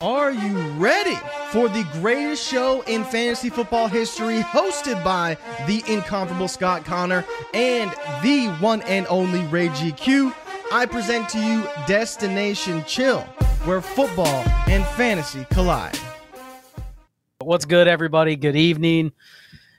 [0.00, 1.16] Are you ready
[1.50, 5.36] for the greatest show in fantasy football history, hosted by
[5.66, 7.90] the incomparable Scott Connor and
[8.22, 10.32] the one and only Ray GQ?
[10.70, 13.22] I present to you Destination Chill,
[13.64, 15.98] where football and fantasy collide.
[17.40, 18.36] What's good, everybody?
[18.36, 19.10] Good evening.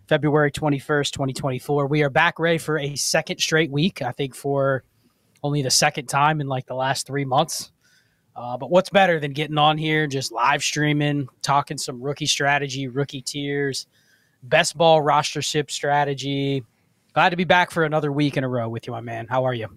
[0.09, 1.88] February 21st, 2024.
[1.88, 4.01] We are back ready for a second straight week.
[4.01, 4.83] I think for
[5.43, 7.71] only the second time in like the last three months.
[8.39, 12.87] Uh, but what's better than getting on here, just live streaming, talking some rookie strategy,
[12.87, 13.86] rookie tiers,
[14.43, 16.64] best ball rostership strategy.
[17.14, 19.28] Glad to be back for another week in a row with you, my man.
[19.28, 19.67] How are you?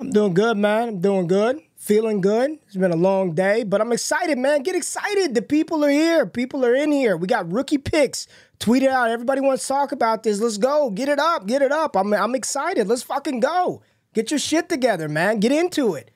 [0.00, 0.88] I'm doing good, man.
[0.88, 1.60] I'm doing good.
[1.76, 2.58] Feeling good.
[2.66, 4.64] It's been a long day, but I'm excited, man.
[4.64, 5.36] Get excited.
[5.36, 6.26] The people are here.
[6.26, 7.16] People are in here.
[7.16, 8.26] We got rookie picks.
[8.58, 9.10] Tweet it out.
[9.10, 10.40] Everybody wants to talk about this.
[10.40, 10.90] Let's go.
[10.90, 11.46] Get it up.
[11.46, 11.96] Get it up.
[11.96, 12.88] I'm, I'm excited.
[12.88, 13.82] Let's fucking go.
[14.14, 15.38] Get your shit together, man.
[15.38, 16.10] Get into it.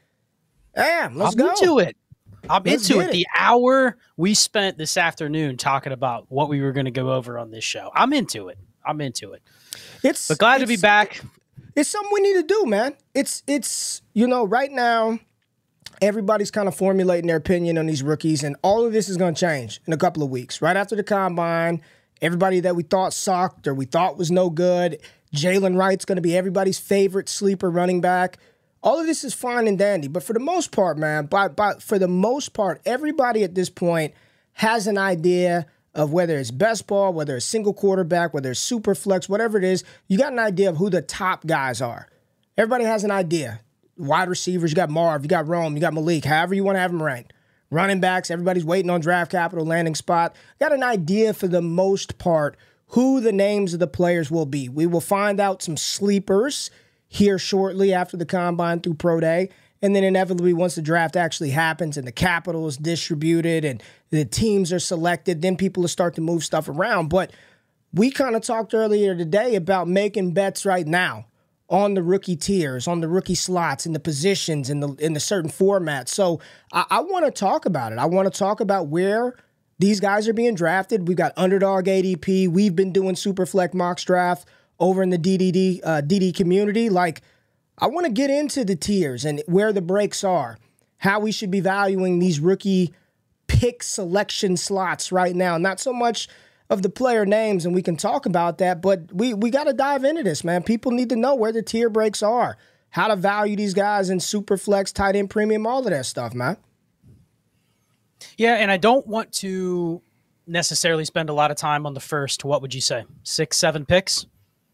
[0.78, 1.50] Damn, let's I'm go.
[1.50, 1.96] into it.
[2.48, 3.12] I'm Let's into get it.
[3.12, 7.36] The hour we spent this afternoon talking about what we were going to go over
[7.36, 7.90] on this show.
[7.94, 8.58] I'm into it.
[8.86, 9.42] I'm into it.
[10.04, 11.20] It's But glad to be back.
[11.74, 12.94] It's something we need to do, man.
[13.12, 15.18] It's it's you know right now,
[16.00, 19.34] everybody's kind of formulating their opinion on these rookies, and all of this is going
[19.34, 20.62] to change in a couple of weeks.
[20.62, 21.82] Right after the combine,
[22.22, 24.98] everybody that we thought sucked or we thought was no good,
[25.34, 28.38] Jaylen Wright's going to be everybody's favorite sleeper running back.
[28.82, 31.74] All of this is fine and dandy, but for the most part, man, by, by,
[31.74, 34.14] for the most part, everybody at this point
[34.52, 38.94] has an idea of whether it's best ball, whether it's single quarterback, whether it's super
[38.94, 42.08] flex, whatever it is, you got an idea of who the top guys are.
[42.56, 43.60] Everybody has an idea.
[43.96, 46.80] Wide receivers, you got Marv, you got Rome, you got Malik, however you want to
[46.80, 47.32] have them ranked.
[47.70, 50.36] Running backs, everybody's waiting on draft capital, landing spot.
[50.60, 52.56] Got an idea for the most part
[52.88, 54.68] who the names of the players will be.
[54.68, 56.70] We will find out some sleepers
[57.08, 59.50] here shortly after the combine through Pro Day.
[59.80, 64.24] And then inevitably, once the draft actually happens and the capital is distributed and the
[64.24, 67.08] teams are selected, then people will start to move stuff around.
[67.08, 67.32] But
[67.92, 71.26] we kind of talked earlier today about making bets right now
[71.70, 75.20] on the rookie tiers, on the rookie slots, in the positions, in the in the
[75.20, 76.08] certain formats.
[76.08, 76.40] So
[76.72, 77.98] I, I want to talk about it.
[77.98, 79.36] I want to talk about where
[79.78, 81.06] these guys are being drafted.
[81.06, 82.48] We've got underdog ADP.
[82.48, 86.88] We've been doing super Superflex mock draft over in the DDD uh, DD community.
[86.88, 87.22] Like,
[87.78, 90.58] I want to get into the tiers and where the breaks are,
[90.98, 92.94] how we should be valuing these rookie
[93.46, 95.58] pick selection slots right now.
[95.58, 96.28] Not so much
[96.70, 99.72] of the player names, and we can talk about that, but we we got to
[99.72, 100.62] dive into this, man.
[100.62, 102.56] People need to know where the tier breaks are,
[102.90, 106.34] how to value these guys in super flex, tight end premium, all of that stuff,
[106.34, 106.56] man.
[108.36, 110.02] Yeah, and I don't want to
[110.46, 113.84] necessarily spend a lot of time on the first, what would you say, six, seven
[113.84, 114.26] picks?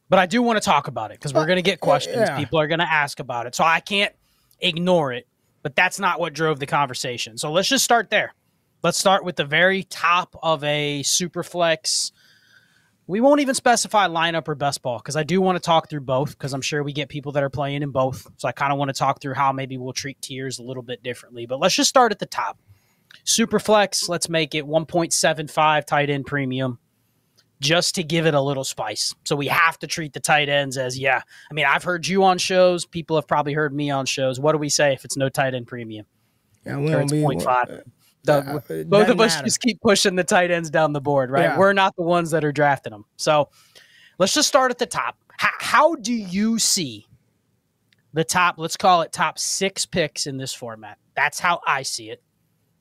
[0.08, 2.16] But I do want to talk about it because we're going to get questions.
[2.16, 2.38] yeah.
[2.38, 3.54] People are going to ask about it.
[3.54, 4.12] So I can't
[4.60, 5.26] ignore it,
[5.62, 7.38] but that's not what drove the conversation.
[7.38, 8.34] So let's just start there.
[8.82, 12.12] Let's start with the very top of a super flex.
[13.06, 16.02] We won't even specify lineup or best ball because I do want to talk through
[16.02, 18.30] both because I'm sure we get people that are playing in both.
[18.36, 20.82] So I kind of want to talk through how maybe we'll treat tiers a little
[20.82, 21.46] bit differently.
[21.46, 22.58] But let's just start at the top.
[23.24, 26.78] Super flex, let's make it 1.75 tight end premium
[27.64, 29.14] just to give it a little spice.
[29.24, 31.22] So we have to treat the tight ends as, yeah.
[31.50, 32.84] I mean, I've heard you on shows.
[32.84, 34.38] People have probably heard me on shows.
[34.38, 36.06] What do we say if it's no tight end premium?
[36.64, 37.82] Yeah, we Or don't it's be- 0.5.
[38.24, 39.44] The- uh, both of us matter.
[39.46, 41.42] just keep pushing the tight ends down the board, right?
[41.42, 41.58] Yeah.
[41.58, 43.04] We're not the ones that are drafting them.
[43.16, 43.50] So
[44.18, 45.18] let's just start at the top.
[45.36, 47.06] How, how do you see
[48.14, 50.96] the top, let's call it top six picks in this format?
[51.14, 52.22] That's how I see it.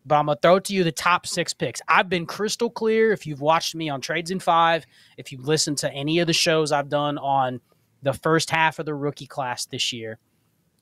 [0.05, 1.81] But I'm going to throw to you the top six picks.
[1.87, 3.13] I've been crystal clear.
[3.13, 4.85] If you've watched me on Trades in Five,
[5.17, 7.61] if you've listened to any of the shows I've done on
[8.01, 10.19] the first half of the rookie class this year,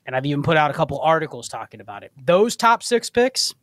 [0.06, 2.12] and I've even put out a couple articles talking about it.
[2.26, 3.54] Those top six picks,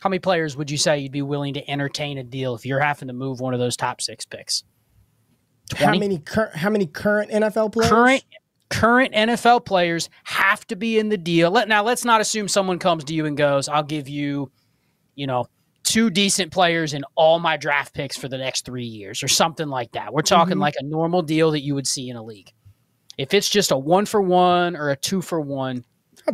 [0.00, 2.80] how many players would you say you'd be willing to entertain a deal if you're
[2.80, 4.64] having to move one of those top six picks?
[5.76, 7.90] how many cur- how many current NFL players?
[7.90, 8.24] Current
[8.70, 11.50] current NFL players have to be in the deal.
[11.50, 14.50] Let now let's not assume someone comes to you and goes, "I'll give you,
[15.14, 15.46] you know,
[15.84, 19.68] two decent players in all my draft picks for the next 3 years" or something
[19.68, 20.12] like that.
[20.12, 20.60] We're talking Mhm.
[20.60, 22.52] like a normal deal that you would see in a league.
[23.18, 25.84] If it's just a 1 for 1 or a 2 for 1,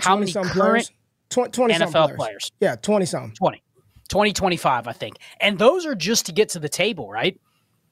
[0.00, 0.90] how many 20-some current
[1.30, 2.16] Tw- 20 some NFL players.
[2.16, 2.52] players?
[2.60, 3.32] Yeah, 20 some.
[3.32, 3.62] 20.
[4.08, 5.16] 20, 25, I think.
[5.40, 7.38] And those are just to get to the table, right?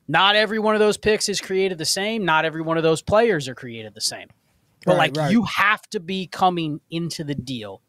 [0.09, 2.25] Not every one of those picks is created the same.
[2.25, 4.29] Not every one of those players are created the same.
[4.85, 5.33] But Right, like right.
[5.33, 7.83] you have to be coming into the deal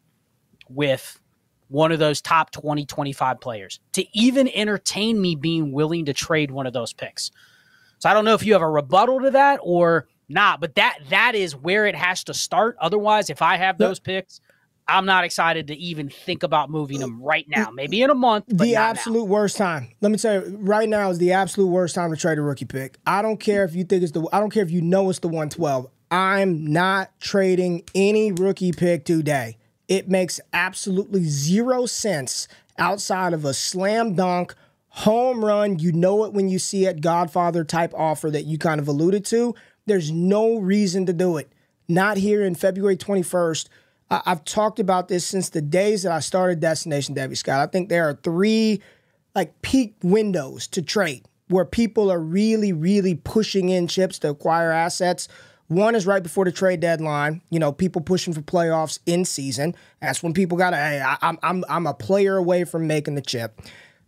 [0.68, 1.20] with
[1.68, 6.50] one of those top 20, 25 players to even entertain me being willing to trade
[6.50, 7.30] one of those picks.
[7.98, 10.98] So I don't know if you have a rebuttal to that or not, but that
[11.10, 12.76] that is where it has to start.
[12.80, 14.40] Otherwise, if I have those picks,
[14.86, 17.70] I'm not excited to even think about moving them right now.
[17.70, 18.46] Maybe in a month.
[18.48, 19.32] the absolute now.
[19.32, 19.88] worst time.
[20.00, 22.64] Let me tell you, right now is the absolute worst time to trade a rookie
[22.64, 22.98] pick.
[23.06, 24.26] I don't care if you think it's the.
[24.32, 25.88] I don't care if you know it's the 112.
[26.10, 29.57] I'm not trading any rookie pick today.
[29.88, 32.46] It makes absolutely zero sense
[32.78, 34.54] outside of a slam dunk
[34.88, 35.78] home run.
[35.78, 39.24] You know it when you see it, Godfather type offer that you kind of alluded
[39.26, 39.54] to.
[39.86, 41.50] There's no reason to do it.
[41.88, 43.68] Not here in February 21st
[44.10, 47.60] I, have talked about this since the days that I started Destination Devy Scott.
[47.60, 48.80] I think there are three
[49.34, 54.70] like peak windows to trade where people are really, really pushing in chips to acquire
[54.70, 55.28] assets.
[55.68, 57.42] One is right before the trade deadline.
[57.50, 59.74] You know, people pushing for playoffs in season.
[60.00, 60.76] That's when people got to.
[60.76, 63.60] Hey, I, I'm I'm I'm a player away from making the chip.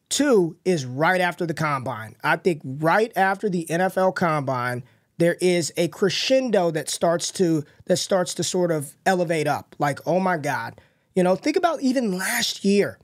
[0.08, 2.16] Two is right after the combine.
[2.24, 4.82] I think right after the NFL combine,
[5.20, 10.00] there is a crescendo that starts to that starts to sort of elevate up like
[10.06, 10.80] oh my god
[11.14, 12.98] you know think about even last year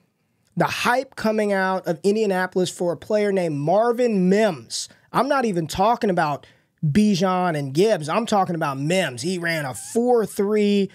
[0.56, 5.67] the hype coming out of Indianapolis for a player named Marvin Mims I'm not even
[5.67, 6.47] talking about
[6.84, 10.88] Bijan and Gibbs I'm talking about Mims he ran a 4-3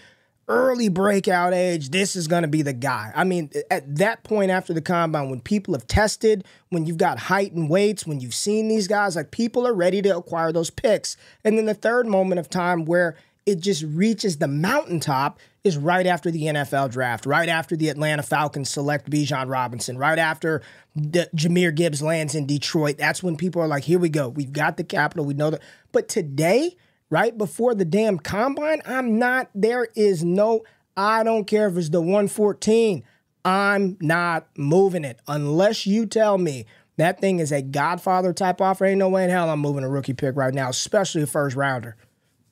[0.51, 3.11] early breakout age, this is going to be the guy.
[3.15, 7.17] I mean, at that point after the combine, when people have tested, when you've got
[7.17, 10.69] height and weights, when you've seen these guys, like people are ready to acquire those
[10.69, 11.15] picks.
[11.45, 16.07] And then the third moment of time where it just reaches the mountaintop is right
[16.07, 20.61] after the NFL draft, right after the Atlanta Falcons select Bijan Robinson, right after
[20.95, 22.97] the Jahmyr Gibbs lands in Detroit.
[22.97, 24.29] That's when people are like, here we go.
[24.29, 25.25] We've got the capital.
[25.25, 25.61] We know that.
[25.91, 26.77] But today,
[27.11, 28.81] right before the damn combine.
[28.87, 30.63] I'm not, there is no,
[30.97, 33.03] I don't care if it's the 114.
[33.45, 36.65] I'm not moving it unless you tell me
[36.97, 38.85] that thing is a Godfather type offer.
[38.85, 41.55] Ain't no way in hell I'm moving a rookie pick right now, especially a first
[41.55, 41.95] rounder.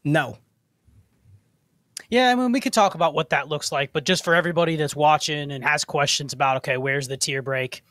[0.04, 0.38] No.
[2.10, 4.76] Yeah, I mean, we could talk about what that looks like, but just for everybody
[4.76, 7.84] that's watching and has questions about, okay, where's the tier break?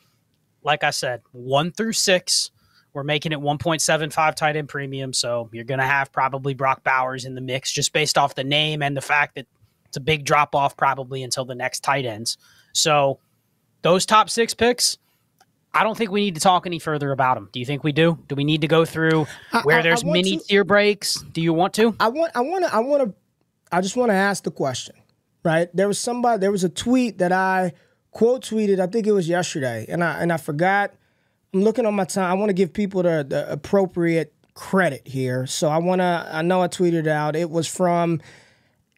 [0.61, 2.51] Like I said, one through six,
[2.93, 7.23] we're making it 1.75 tight end premium, so you're going to have probably Brock Bowers
[7.23, 9.47] in the mix just based off the name and the fact that
[9.85, 12.37] it's a big drop off probably until the next tight ends.
[12.73, 13.19] So
[13.81, 14.97] those top six picks,
[15.73, 17.49] I don't think we need to talk any further about them.
[17.51, 18.17] Do you think we do?
[18.27, 19.27] Do we need to go through
[19.63, 21.21] where I, there's I mini to, tier breaks?
[21.31, 21.95] Do you want to?
[21.99, 22.31] I want.
[22.35, 22.75] I want to.
[22.75, 23.15] I want to.
[23.71, 24.95] I just want to ask the question.
[25.43, 25.69] Right?
[25.73, 26.39] There was somebody.
[26.39, 27.73] There was a tweet that I
[28.11, 28.79] quote tweeted.
[28.79, 30.93] I think it was yesterday, and I and I forgot
[31.53, 32.29] I'm looking on my time.
[32.29, 35.47] I want to give people the, the appropriate credit here.
[35.47, 38.21] So I want to, I know I tweeted out, it was from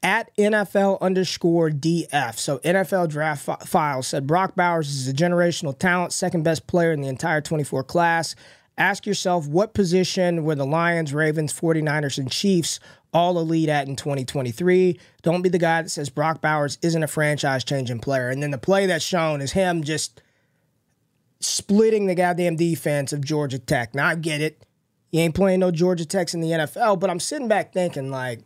[0.04, 2.38] at NFL underscore DF.
[2.38, 6.92] So NFL draft f- file said Brock Bowers is a generational talent, second best player
[6.92, 8.36] in the entire 24 class.
[8.78, 12.80] Ask yourself what position were the Lions, Ravens, 49ers, and Chiefs
[13.14, 15.00] all elite at in 2023.
[15.22, 18.30] Don't be the guy that says Brock Bowers isn't a franchise changing player.
[18.30, 20.22] And then the play that's shown is him just
[21.40, 23.94] splitting the goddamn defense of Georgia Tech.
[23.94, 24.66] Now I get it.
[25.12, 28.42] You ain't playing no Georgia Techs in the NFL, but I'm sitting back thinking like,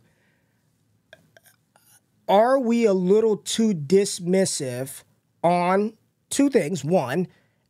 [2.28, 5.04] are we a little too dismissive
[5.44, 5.92] on
[6.28, 6.84] two things?
[6.84, 7.28] One,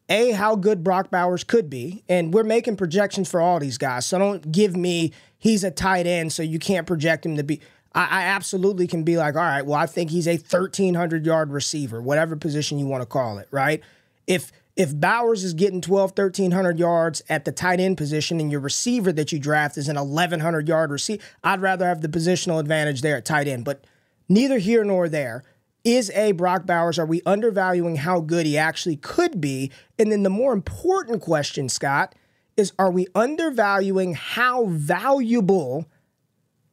[0.08, 4.06] a how good Brock Bowers could be, and we're making projections for all these guys.
[4.06, 7.60] So don't give me he's a tight end, so you can't project him to be.
[7.94, 11.50] I, I absolutely can be like, all right, well, I think he's a 1300 yard
[11.52, 13.80] receiver, whatever position you want to call it, right?
[14.26, 18.60] If if Bowers is getting 12, 1300 yards at the tight end position and your
[18.60, 23.00] receiver that you draft is an 1100 yard receiver, I'd rather have the positional advantage
[23.00, 23.64] there at tight end.
[23.64, 23.84] But
[24.28, 25.44] neither here nor there.
[25.82, 29.70] Is a Brock Bowers, are we undervaluing how good he actually could be?
[30.00, 32.12] And then the more important question, Scott,
[32.56, 35.86] is are we undervaluing how valuable,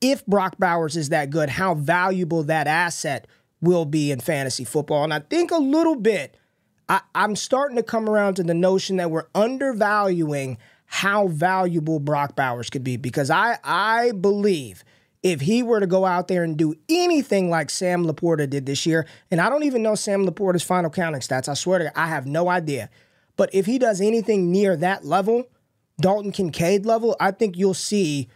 [0.02, 3.28] if Brock Bowers is that good, how valuable that asset
[3.62, 5.04] will be in fantasy football?
[5.04, 6.38] And I think a little bit
[6.90, 12.36] I, I'm starting to come around to the notion that we're undervaluing how valuable Brock
[12.36, 14.84] Bowers could be because I I believe
[15.24, 18.86] if he were to go out there and do anything like Sam LaPorta did this
[18.86, 21.48] year, and I don't even know Sam LaPorta's final counting stats.
[21.48, 22.90] I swear to God, I have no idea.
[23.38, 25.48] But if he does anything near that level,
[26.00, 28.30] Dalton Kincaid level, I think you'll see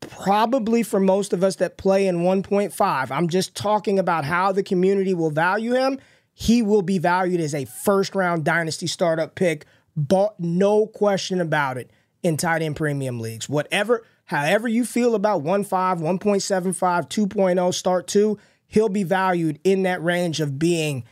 [0.00, 3.10] probably for most of us that play in 1.5.
[3.10, 5.98] I'm just talking about how the community will value him
[6.40, 9.66] he will be valued as a first round dynasty startup pick,
[9.96, 11.90] but no question about it
[12.22, 13.48] in tight end premium leagues.
[13.48, 15.66] Whatever, however you feel about 1.5,
[15.98, 21.02] 1.75, 2.0, start two, he'll be valued in that range of being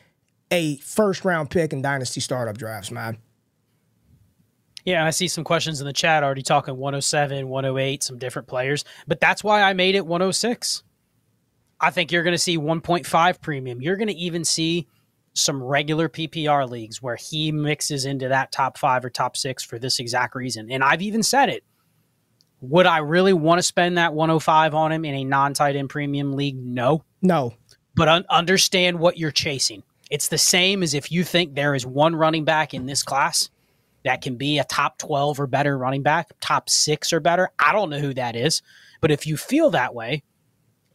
[0.53, 3.19] a first round pick in dynasty startup drafts, man.
[4.87, 8.85] Yeah, I see some questions in the chat already talking 107, 108, some different players,
[9.07, 10.83] but that's why I made it 106
[11.81, 13.81] I think you're going to see 1.5 premium.
[13.81, 14.87] You're going to even see
[15.35, 19.79] some regular PPR leagues where he mixes into that top five or top six for
[19.79, 20.71] this exact reason.
[20.71, 21.63] And I've even said it.
[22.63, 25.91] Would I really want to spend that 105 on him in a non tight end
[25.91, 26.57] premium league?
[26.57, 27.05] No.
[27.21, 27.53] No.
[27.95, 29.83] But un- understand what you're chasing.
[30.11, 33.51] It's the same as if you think there is one running back in this class
[34.07, 37.51] that can be a top 12 or better running back, top six or better.
[37.59, 38.63] I don't know who that is.
[39.01, 40.23] But if you feel that way,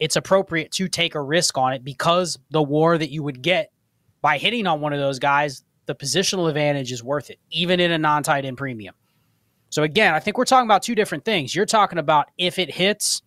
[0.00, 3.70] it's appropriate to take a risk on it because the war that you would get
[4.22, 7.92] by hitting on one of those guys, the positional advantage is worth it, even in
[7.92, 8.94] a non tight end premium.
[9.68, 11.54] So again, I think we're talking about two different things.
[11.54, 13.22] You're talking about if it hits,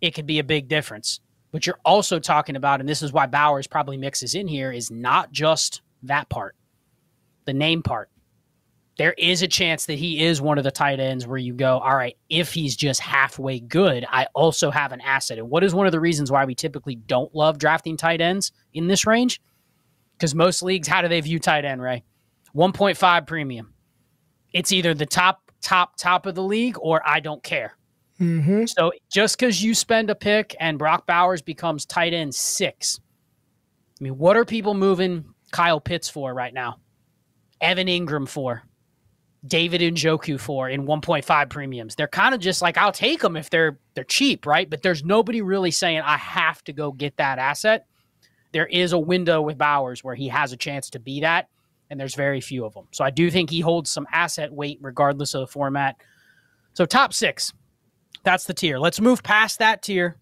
[0.00, 1.20] it could be a big difference.
[1.52, 4.90] But you're also talking about, and this is why Bowers probably mixes in here, is
[4.90, 6.54] not just that part,
[7.44, 8.10] the name part.
[9.00, 11.78] There is a chance that he is one of the tight ends where you go,
[11.78, 15.38] all right, if he's just halfway good, I also have an asset.
[15.38, 18.52] And what is one of the reasons why we typically don't love drafting tight ends
[18.74, 19.40] in this range?
[20.12, 22.04] Because most leagues, how do they view tight end, Ray?
[22.54, 23.72] 1.5 premium.
[24.52, 27.78] It's either the top, top, top of the league or I don't care.
[28.20, 28.66] Mm-hmm.
[28.66, 33.00] So just because you spend a pick and Brock Bowers becomes tight end six,
[33.98, 36.80] I mean, what are people moving Kyle Pitts for right now?
[37.62, 38.64] Evan Engram for?
[39.46, 41.94] David and Njoku for in 1.5 premiums.
[41.94, 44.68] They're kind of just like I'll take them if they're they're cheap, right?
[44.68, 47.86] But there's nobody really saying I have to go get that asset.
[48.52, 51.48] There is a window with Bowers where he has a chance to be that,
[51.88, 52.86] and there's very few of them.
[52.90, 55.96] So I do think he holds some asset weight regardless of the format.
[56.74, 57.52] So top 6.
[58.22, 58.78] That's the tier.
[58.78, 60.16] Let's move past that tier.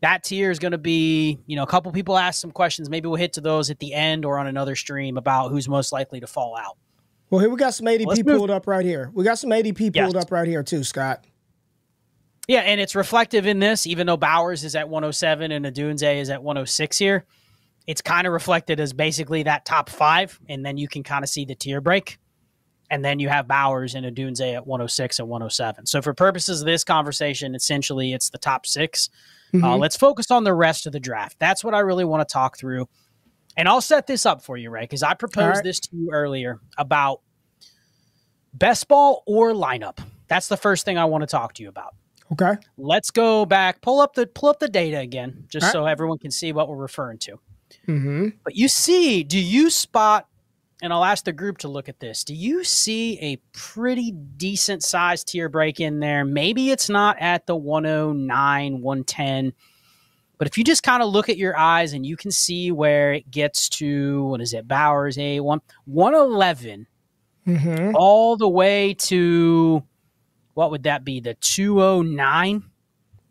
[0.00, 2.88] That tier is going to be, you know, a couple people ask some questions.
[2.88, 5.90] Maybe we'll hit to those at the end or on another stream about who's most
[5.90, 6.76] likely to fall out.
[7.30, 9.10] Well, here we got some ADP Let's move- pulled up right here.
[9.12, 10.04] We got some ADP Yes.
[10.04, 11.24] pulled up right here too, Scott.
[12.46, 16.30] Yeah, and it's reflective in this, even though Bowers is at 107 and Odunze is
[16.30, 17.26] at 106 here.
[17.86, 21.28] It's kind of reflected as basically that top five, and then you can kind of
[21.28, 22.18] see the tier break.
[22.90, 25.84] And then you have Bowers and Odunze at 106 and 107.
[25.84, 29.10] So for purposes of this conversation, essentially it's the top 6
[29.54, 29.78] Uh, Mhm.
[29.80, 31.36] let's focus on the rest of the draft.
[31.38, 32.86] That's what I really want to talk through.
[33.58, 35.64] And I'll set this up for you, Ray, because I proposed right.
[35.64, 37.20] this to you earlier about
[38.54, 39.98] best ball or lineup.
[40.28, 41.94] That's the first thing I want to talk to you about
[42.30, 42.56] Okay.
[42.76, 45.72] let's go back pull up the pull up the data again just right.
[45.72, 47.38] so everyone can see what we're referring to
[47.86, 48.28] Mm-hmm.
[48.44, 50.26] but you see do you spot
[50.82, 54.82] and i'll ask the group to look at this do you see a pretty decent
[54.82, 59.52] sized tier break in there maybe it's not at the 109 110
[60.38, 63.12] but if you just kind of look at your eyes and you can see where
[63.12, 66.86] it gets to what is it bowers a1 111
[67.46, 67.92] Mm-hmm.
[67.94, 69.82] all the way to
[70.58, 71.20] what would that be?
[71.20, 72.64] The 209,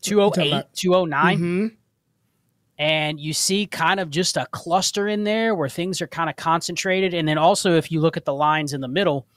[0.02, 1.38] 208, 209.
[1.38, 1.68] Mm-hmm.
[2.80, 6.38] And you see kind of just a cluster in there where things are kind of
[6.38, 7.14] concentrated.
[7.14, 9.28] And then also, if you look at the lines in the middle,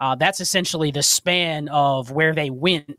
[0.00, 2.98] uh, that's essentially the span of where they went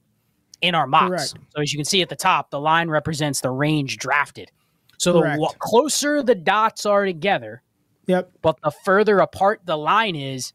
[0.62, 1.10] in our mocks.
[1.34, 1.34] Correct.
[1.56, 4.52] So as you can see at the top, the line represents the range drafted.
[4.98, 5.40] So the Correct.
[5.40, 7.62] wa- closer the dots are together,
[8.08, 8.32] Yep.
[8.42, 10.54] but the further apart the line is,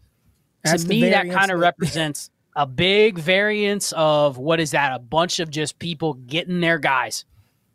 [0.62, 4.98] That's to me that kind of represents a big variance of what is that a
[4.98, 7.24] bunch of just people getting their guys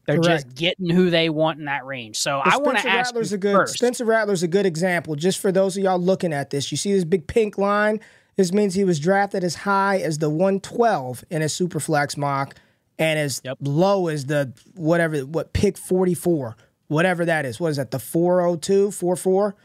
[0.05, 3.09] they're just getting who they want in that range so But i want to ask
[3.09, 5.15] Rattler's you a good first Spencer Rattler's a good example.
[5.15, 7.99] Just for those of y'all looking at this, you see this big pink line.
[8.39, 12.55] This means he was drafted as high as the 112 in his superflex mock,
[12.97, 13.57] and as Yep.
[13.59, 16.55] low as the whatever what pick 44,
[16.87, 17.59] whatever that is.
[17.59, 17.91] What is that?
[17.91, 19.55] The 402, 44?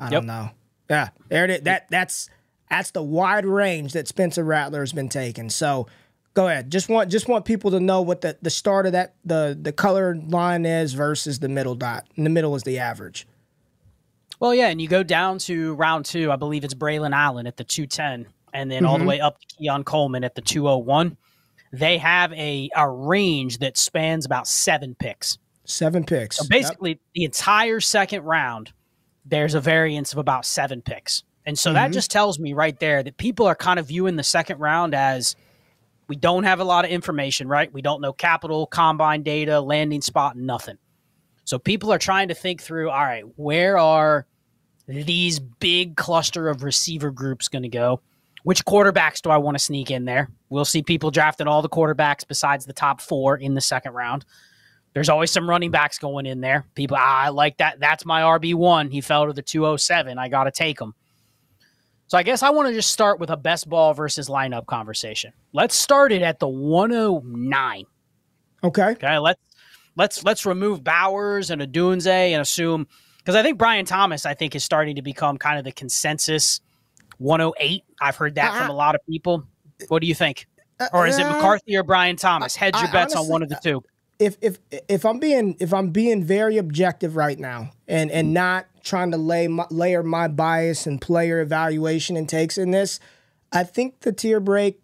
[0.00, 0.10] I Yep.
[0.10, 0.50] don't know.
[0.90, 1.60] Yeah, there it is.
[1.60, 2.28] That that's
[2.68, 5.48] that's the wide range that Spencer Rattler has been taking.
[5.48, 5.86] So
[6.34, 6.68] go ahead.
[6.68, 9.70] Just want just want people to know what the, the start of that the the
[9.70, 12.08] color line is versus the middle dot.
[12.16, 13.28] In the middle is the average.
[14.40, 17.56] Well yeah and you go down to round two i believe it's braelon allen at
[17.56, 19.08] the 210 and then all the Mhm.
[19.08, 21.16] way up to keon coleman at the 201
[21.72, 26.38] they have a, a range that spans about seven picks Seven picks.
[26.38, 26.50] So Yep.
[26.50, 28.72] basically, the entire second round,
[29.24, 31.22] there's a variance of about seven picks.
[31.46, 31.94] And so that Mhm.
[31.94, 35.36] just tells me right there that people are kind of viewing the second round as
[36.08, 37.72] we don't have a lot of information, right?
[37.72, 40.78] We don't know capital, combine data, landing spot, nothing.
[41.44, 44.26] So people are trying to think through all right, where are
[44.90, 48.00] these big cluster of receiver groups going to go?
[48.42, 50.30] Which quarterbacks do I want to sneak in there?
[50.48, 54.24] We'll see people drafting all the quarterbacks besides the top four in the second round.
[54.94, 56.64] There's always some running backs going in there.
[56.74, 57.78] People, ah, I like that.
[57.78, 58.90] That's my RB1.
[58.90, 60.18] He fell to the 207.
[60.18, 60.94] I got to take him.
[62.08, 65.32] So I guess I want to just start with a best ball versus lineup conversation.
[65.52, 67.84] Let's start it at the 109.
[68.64, 68.82] Okay.
[68.82, 69.18] Okay.
[69.18, 69.40] Let's
[69.96, 72.88] let's let's remove Bowers and Odunze and assume
[73.20, 76.60] because I think Brian Thomas I think is starting to become kind of the consensus
[77.18, 77.84] 108.
[78.00, 79.44] I've heard that from a lot of people.
[79.88, 80.46] What do you think?
[80.92, 82.56] Or is it Uh, McCarthy or Brian Thomas?
[82.56, 83.82] Hedge your bets on one of the two.
[84.18, 84.58] if if
[84.88, 89.18] if I'm being if I'm being very objective right now and and not trying to
[89.18, 92.98] lay my, layer my bias and player evaluation and takes in this,
[93.52, 94.80] I think the tier break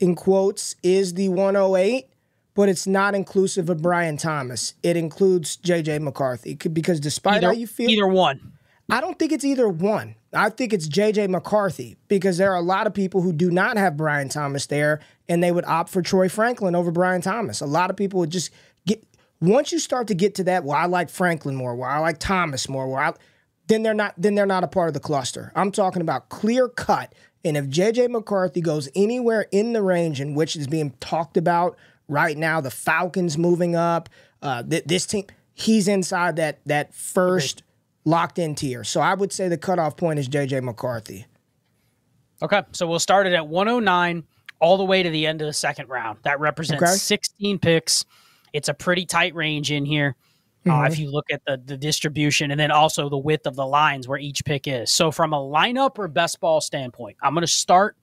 [0.00, 2.08] in quotes is the 108,
[2.54, 4.74] but it's not inclusive of Brian Thomas.
[4.82, 8.52] It includes JJ McCarthy because despite Either, how you feel, either one.
[8.90, 10.16] I don't think it's either one.
[10.32, 13.76] I think it's JJ McCarthy because there are a lot of people who do not
[13.76, 17.60] have Brian Thomas there and they would opt for Troy Franklin over Brian Thomas.
[17.60, 18.50] A lot of people would just
[18.86, 19.04] get
[19.40, 22.18] once you start to get to that, well, I like Franklin more, well, I like
[22.18, 23.12] Thomas more, well, I,
[23.68, 25.52] then they're not then they're not a part of the cluster.
[25.54, 27.14] I'm talking about clear cut.
[27.44, 31.78] And if JJ McCarthy goes anywhere in the range in which is being talked about
[32.10, 34.08] right now, the Falcons moving up,
[34.42, 37.62] uh, th- this team, he's inside that that first
[38.04, 38.84] locked in tier.
[38.84, 41.26] So I would say the cutoff point is JJ McCarthy.
[42.42, 44.24] Okay, so we'll start it at 109
[44.60, 46.18] all the way to the end of the second round.
[46.22, 46.92] That represents Okay.
[46.92, 48.04] 16 picks.
[48.52, 50.16] It's a pretty tight range in here.
[50.68, 53.66] Uh, if you look at the, the distribution and then also the width of the
[53.66, 54.92] lines where each pick is.
[54.94, 57.96] So, from a lineup or best ball standpoint, I'm going to start.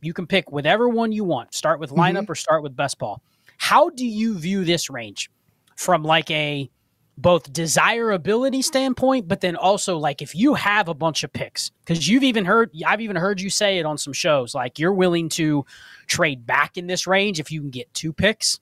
[0.00, 1.54] You can pick whatever one you want.
[1.54, 3.20] Start with lineup or start with best ball.
[3.58, 5.30] How do you view this range
[5.76, 6.70] from like a
[7.18, 12.08] both desirability standpoint, but then also like if you have a bunch of picks, because
[12.08, 15.28] you've even heard, I've even heard you say it on some shows, like you're willing
[15.30, 15.66] to
[16.06, 18.60] trade back in this range if you can get two picks.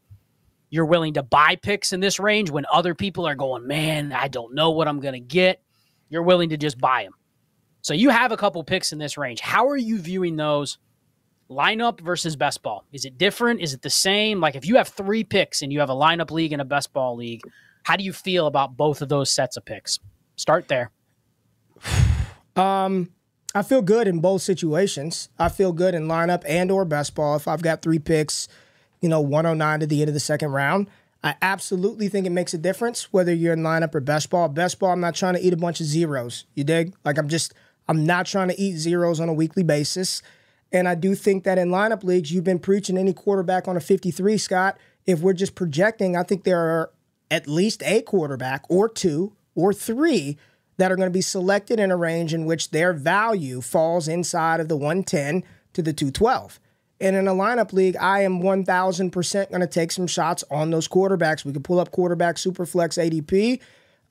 [0.71, 4.29] You're willing to buy picks in this range when other people are going, man, I
[4.29, 5.63] don't know what I'm going to get.
[6.09, 7.13] You're willing to just buy them.
[7.83, 9.41] So you have a couple picks in this range.
[9.41, 10.79] How are you viewing those
[11.51, 12.85] lineup versus best ball?
[12.93, 13.61] Is it different?
[13.61, 14.41] Is it the same?
[14.41, 16.93] Like if you have three picks and you have a lineup league and a best
[16.93, 17.43] ball league,
[17.83, 19.99] how do you feel about both of those sets of picks?
[20.37, 20.91] Start there.
[22.57, 23.11] Um,
[23.55, 25.29] I feel good in both situations.
[25.39, 27.37] I feel good in lineup and or best ball.
[27.37, 28.49] If I've got three picks,
[29.03, 30.89] you know, 109 to the end of the second round,
[31.23, 34.49] I absolutely think it makes a difference whether you're in lineup or best ball.
[34.49, 36.45] Best ball, I'm not trying to eat a bunch of zeros.
[36.55, 36.95] You dig?
[37.05, 37.55] Like I'm just,
[37.89, 40.23] I'm not trying to eat zeros on a weekly basis.
[40.73, 43.81] And I do think that in lineup leagues, you've been preaching any quarterback on a
[43.81, 44.79] 53, Scott.
[45.07, 46.91] If we're just projecting, I think there are
[47.31, 50.37] at least a quarterback or two or three
[50.77, 54.61] that are going to be selected in a range in which their value falls inside
[54.61, 56.61] of the 110 to the 212.
[57.01, 60.89] And in a lineup league, I am 1000% going to take some shots on those
[60.89, 61.45] quarterbacks.
[61.45, 63.61] We can pull up quarterback superflex ADP,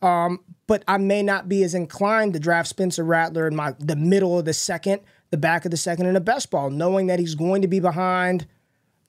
[0.06, 3.96] um, but I may not be as inclined to draft Spencer Rattler in my the
[3.96, 5.02] middle of the second,
[5.36, 7.82] the back of the second in a best ball, knowing that he's going to be
[7.82, 8.48] behind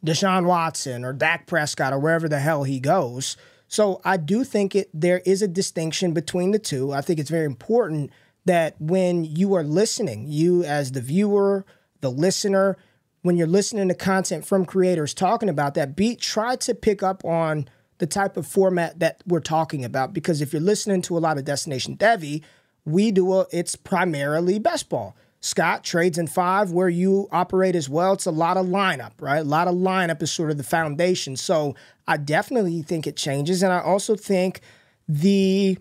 [0.04, 3.36] Deshaun Watson or Dak Prescott or wherever the hell he goes.
[3.68, 6.92] So I do think it there is a distinction between the two.
[6.92, 8.10] I think it's very important
[8.44, 11.64] that when you are listening, you as the viewer,
[12.00, 12.76] the listener,
[13.22, 17.24] when you're listening to content from creators talking about that beat, try to pick up
[17.24, 20.12] on the type of format that we're talking about.
[20.12, 22.42] Because if you're listening to a lot of Destination Devy,
[22.84, 25.16] we do a, it's primarily best ball.
[25.40, 28.14] Scott trades in five where you operate as well.
[28.14, 29.38] It's a lot of lineup, right?
[29.38, 31.37] A lot of lineup is sort of the foundation.
[31.37, 31.75] So
[32.09, 33.62] I definitely think it changes.
[33.62, 34.61] And I also think
[35.09, 35.79] the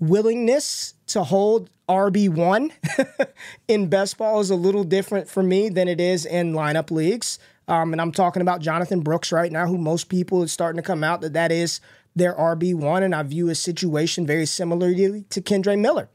[0.00, 2.72] willingness to hold RB1
[3.68, 7.38] in best ball is a little different for me than it is in lineup leagues.
[7.68, 10.86] Um, and I'm talking about Jonathan Brooks right now, who most people is starting to
[10.86, 11.80] come out that that is
[12.16, 13.02] their RB1.
[13.02, 16.08] And I view his situation very similarly to Kendre Miller.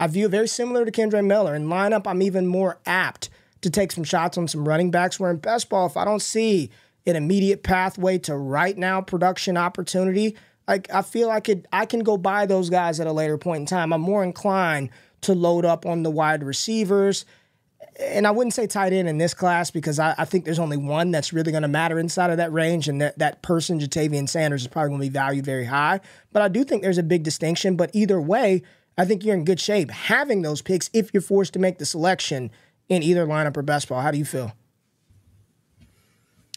[0.00, 1.54] I view it very similar to Kendre Miller.
[1.54, 3.28] In lineup, I'm even more apt
[3.60, 5.20] to take some shots on some running backs.
[5.20, 6.70] Where in best ball, if I don't see
[7.06, 10.36] an immediate pathway to right now production opportunity,
[10.66, 13.60] like I feel I could I can go buy those guys at a later point
[13.60, 13.92] in time.
[13.92, 14.88] I'm more inclined
[15.20, 17.26] to load up on the wide receivers.
[17.98, 20.78] And I wouldn't say tight end in this class because I, I think there's only
[20.78, 24.26] one that's really going to matter inside of that range, and that, that person, Ja'Tavion
[24.26, 26.00] Sanders, is probably going to be valued very high.
[26.32, 27.76] But I do think there's a big distinction.
[27.76, 28.62] But either way,
[29.00, 31.86] I think you're in good shape having those picks if you're forced to make the
[31.86, 32.50] selection
[32.90, 34.02] in either lineup or best ball.
[34.02, 34.52] How do you feel?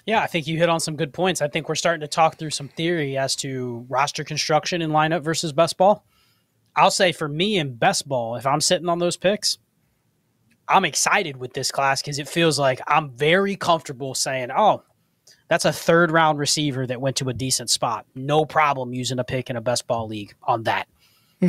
[0.05, 1.41] Yeah, I think you hit on some good points.
[1.41, 5.21] I think we're starting to talk through some theory as to roster construction in lineup
[5.21, 6.03] versus best ball.
[6.75, 9.57] I'll say for me in best ball, if I'm sitting on those picks,
[10.67, 14.83] I'm excited with this class because it feels like I'm very comfortable saying, oh,
[15.47, 18.05] that's a third round receiver that went to a decent spot.
[18.15, 20.89] No problem using a pick in a best ball league on that.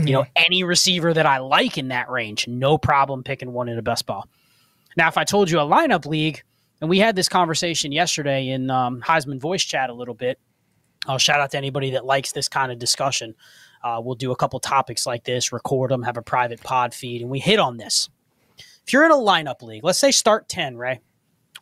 [0.02, 3.78] You know, any receiver that I like in that range, no problem picking one in
[3.78, 4.28] a best ball.
[4.96, 6.42] Now, if I told you a lineup league,
[6.80, 10.38] and we had this conversation yesterday in um, Heisman voice chat a little bit,
[11.06, 13.34] I'll shout out to anybody that likes this kind of discussion.
[13.82, 17.20] Uh, we'll do a couple topics like this, record them, have a private pod feed,
[17.20, 18.08] and we hit on this.
[18.86, 21.00] If you're in a lineup league, let's say start 10, Ray,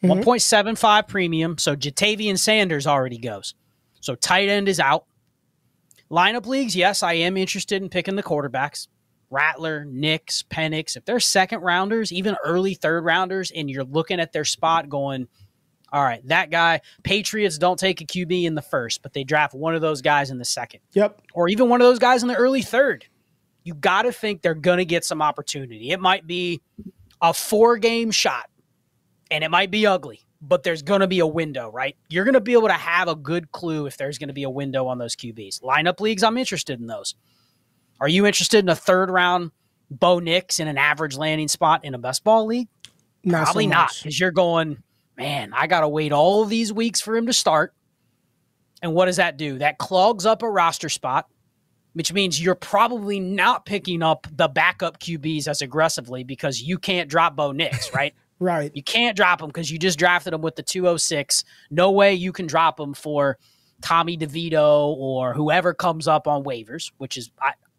[0.03, 0.29] mm-hmm.
[0.29, 1.59] 1.75 premium.
[1.59, 3.55] So Ja'Tavion Sanders already goes.
[4.01, 5.07] So tight end is out.
[6.13, 8.87] Lineup leagues, yes, I am interested in picking the quarterbacks.
[9.31, 14.31] Rattler, Nix, Penix, if they're second rounders, even early third rounders, and you're looking at
[14.33, 15.27] their spot going,
[15.91, 19.55] all right, that guy, Patriots don't take a QB in the first, but they draft
[19.55, 20.81] one of those guys in the second.
[20.93, 21.23] Yep.
[21.33, 23.07] Or even one of those guys in the early third.
[23.65, 25.93] You got to think they're going to get some opportunity.
[25.93, 26.61] It might be
[27.23, 28.51] a four game shot
[29.31, 31.97] and it might be ugly, but there's going to be a window, right?
[32.09, 34.43] You're going to be able to have a good clue if there's going to be
[34.43, 35.63] a window on those QBs.
[35.63, 37.15] Lineup leagues, I'm interested in those.
[38.01, 39.53] Are you interested in a third round
[39.89, 42.69] Bo Nix in an average landing spot in a best ball league?
[43.23, 44.83] Not Probably so not, because you're going,
[45.17, 47.73] man, I got to wait all these weeks for him to start.
[48.83, 49.59] And what does that do?
[49.59, 51.29] That clogs up a roster spot,
[51.93, 57.09] which means you're probably not picking up the backup QBs as aggressively because you can't
[57.09, 58.13] drop Bo Nix, right?
[58.43, 58.71] Right.
[58.75, 61.45] You can't drop him because you just drafted him with the 206.
[61.71, 63.39] No way you can drop him for
[63.81, 67.31] Tommy DeVito or whoever comes up on waivers, which is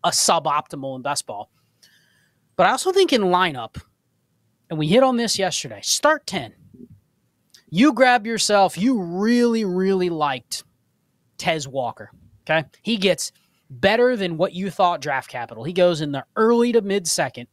[0.04, 1.49] a suboptimal in best ball.
[2.56, 3.82] But I also think in lineup,
[4.69, 6.54] and we hit on this yesterday, start 10.
[7.69, 10.63] You grab yourself, you really, really liked
[11.38, 12.12] Tez Walker.
[12.47, 12.67] Okay.
[12.84, 13.32] He gets
[13.69, 15.63] better than what you thought draft capital.
[15.63, 17.47] He goes in the early to mid second,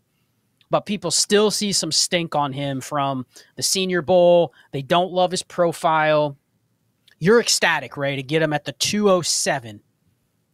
[0.70, 4.54] but people still see some stink on him from the Senior Bowl.
[4.72, 6.36] They don't love his profile.
[7.18, 9.80] You're ecstatic, Ray, to get him at the 207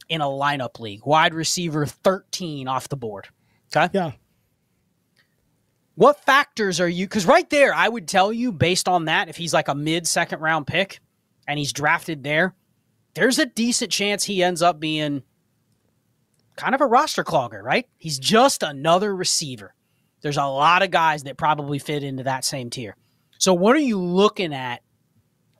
[0.08, 1.04] in a lineup league.
[1.04, 3.28] Wide receiver 13 off the board.
[3.74, 3.90] Okay.
[3.92, 4.12] Yeah.
[5.96, 7.06] What factors are you?
[7.06, 10.06] Because right there, I would tell you based on that, if he's like a mid
[10.06, 11.00] second round pick
[11.48, 12.54] and he's drafted there,
[13.14, 15.22] there's a decent chance he ends up being
[16.56, 17.88] kind of a roster clogger, right?
[17.96, 19.74] He's just another receiver.
[20.22, 22.96] There's a lot of guys that probably fit into that same tier.
[23.38, 24.80] So, what are you looking at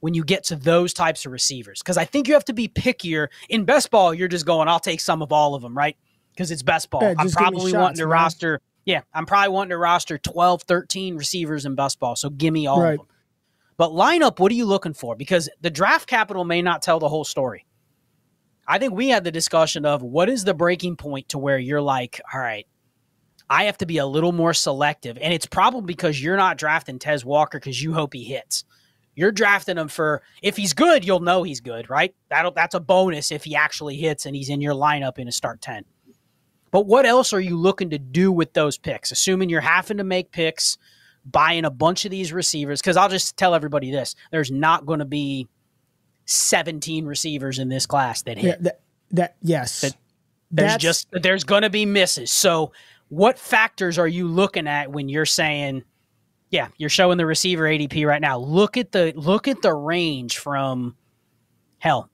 [0.01, 1.81] when you get to those types of receivers.
[1.83, 3.29] Because I think you have to be pickier.
[3.49, 5.97] In best ball, you're just going, I'll take some of all of them, right?
[6.33, 7.03] Because it's best ball.
[7.03, 8.11] Yeah, I'm probably shots, wanting to man.
[8.11, 12.15] roster, yeah, I'm probably wanting to roster 12, 13 receivers in best ball.
[12.15, 12.93] So give me all Right.
[12.93, 13.07] of them.
[13.79, 15.17] But lineup, what are you looking for?
[15.17, 17.67] Because the draft capital may not tell the whole story.
[18.69, 21.83] I think we had the discussion of what is the breaking point to where you're
[21.83, 22.67] like, all right,
[23.49, 25.19] I have to be a little more selective.
[25.21, 28.65] And it's probably because you're not drafting Tez Walker because you hope he hits.
[29.15, 32.15] You're drafting him for if he's good, you'll know he's good, right?
[32.29, 35.33] That'll that's a bonus if he actually hits and he's in your lineup in a
[35.33, 35.85] start 10.
[36.71, 39.11] But what else are you looking to do with those picks?
[39.11, 40.77] Assuming you're having to make picks,
[41.25, 44.99] buying a bunch of these receivers, because I'll just tell everybody this: there's not going
[44.99, 45.49] to be
[46.27, 48.47] 17 receivers in this class that hit.
[48.47, 48.81] Yeah, that,
[49.13, 49.81] that yes.
[49.81, 49.97] That-
[50.51, 52.31] There's That's- just there's going to be misses.
[52.31, 52.73] So,
[53.09, 55.83] what factors are you looking at when you're saying,
[56.51, 58.39] yeah, you're showing the receiver ADP right now?
[58.39, 60.97] Look at the look at the range from
[61.79, 62.11] hell,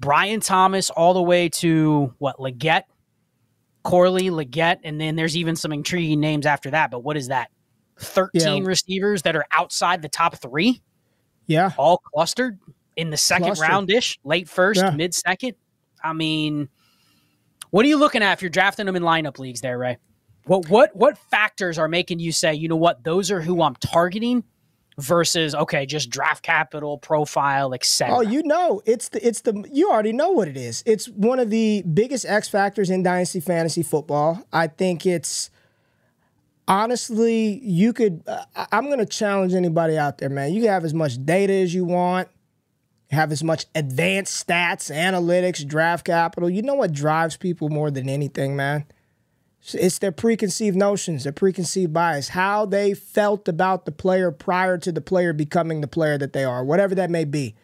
[0.00, 2.84] Brian Thomas all the way to what Legette,
[3.82, 6.90] Corley, Legette, and then there's even some intriguing names after that.
[6.90, 7.50] But what is that?
[7.98, 8.68] 13 Yeah.
[8.68, 10.82] receivers that are outside the top three,
[11.46, 11.70] yeah.
[11.78, 12.58] all clustered
[12.96, 13.68] in the second Clustered.
[13.68, 14.90] round ish, late first, Yeah.
[14.90, 15.54] mid second.
[16.04, 16.68] I mean,
[17.70, 19.96] what are you looking at if you're drafting them in lineup leagues there, Ray?
[20.46, 23.74] What what what factors are making you say, you know what, those are who I'm
[23.76, 24.44] targeting
[24.98, 28.16] versus okay, just draft capital, profile, etc.
[28.16, 30.82] Oh, you know, it's the it's the you already know what it is.
[30.86, 34.46] It's one of the biggest X factors in dynasty fantasy football.
[34.52, 35.50] I think it's
[36.68, 38.22] honestly you could.
[38.26, 40.52] Uh, I'm going to challenge anybody out there, man.
[40.52, 42.28] You can have as much data as you want,
[43.10, 46.48] have as much advanced stats, analytics, draft capital.
[46.48, 48.86] You know what drives people more than anything, man?
[49.74, 54.92] It's their preconceived notions, their preconceived bias, how they felt about the player prior to
[54.92, 57.54] the player becoming the player that they are, whatever that may be.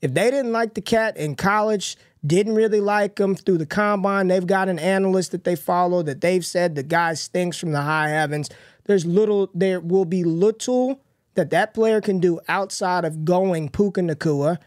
[0.00, 1.96] If they didn't like the cat in college,
[2.26, 6.20] didn't really like him through the combine, they've got an analyst that they follow that
[6.20, 8.48] they've said the guy stinks from the high heavens.
[8.84, 11.00] There's little, there will be little
[11.34, 14.58] that that player can do outside of going Puka Nacua,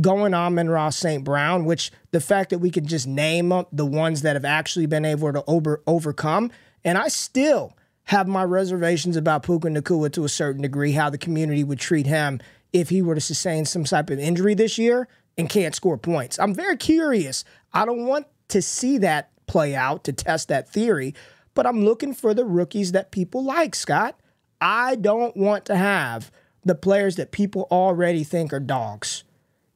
[0.00, 1.22] going Amon-Ra St.
[1.22, 5.04] Brown, which the fact that we can just name the ones that have actually been
[5.04, 6.50] able to over, overcome.
[6.84, 11.18] And I still have my reservations about Puka Nacua to a certain degree, how the
[11.18, 12.40] community would treat him
[12.72, 16.38] if he were to sustain some type of injury this year and can't score points.
[16.38, 17.44] I'm very curious.
[17.72, 21.14] I don't want to see that play out to test that theory,
[21.54, 24.18] but I'm looking for the rookies that people like, Scott.
[24.60, 26.30] I don't want to have
[26.64, 29.24] the players that people already think are dogs.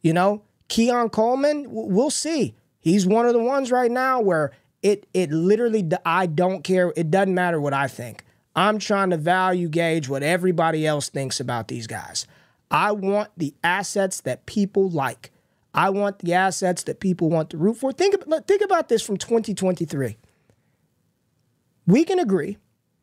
[0.06, 2.54] You know, Keon Coleman, we'll see.
[2.78, 6.92] He's one of the ones right now where it it literally I don't care.
[6.94, 8.22] It doesn't matter what I think.
[8.54, 12.24] I'm trying to value gauge what everybody else thinks about these guys.
[12.70, 15.32] I want the assets that people like.
[15.74, 17.90] I want the assets that people want to root for.
[17.90, 20.16] Think about, think about this from 2023.
[21.88, 22.58] We can agree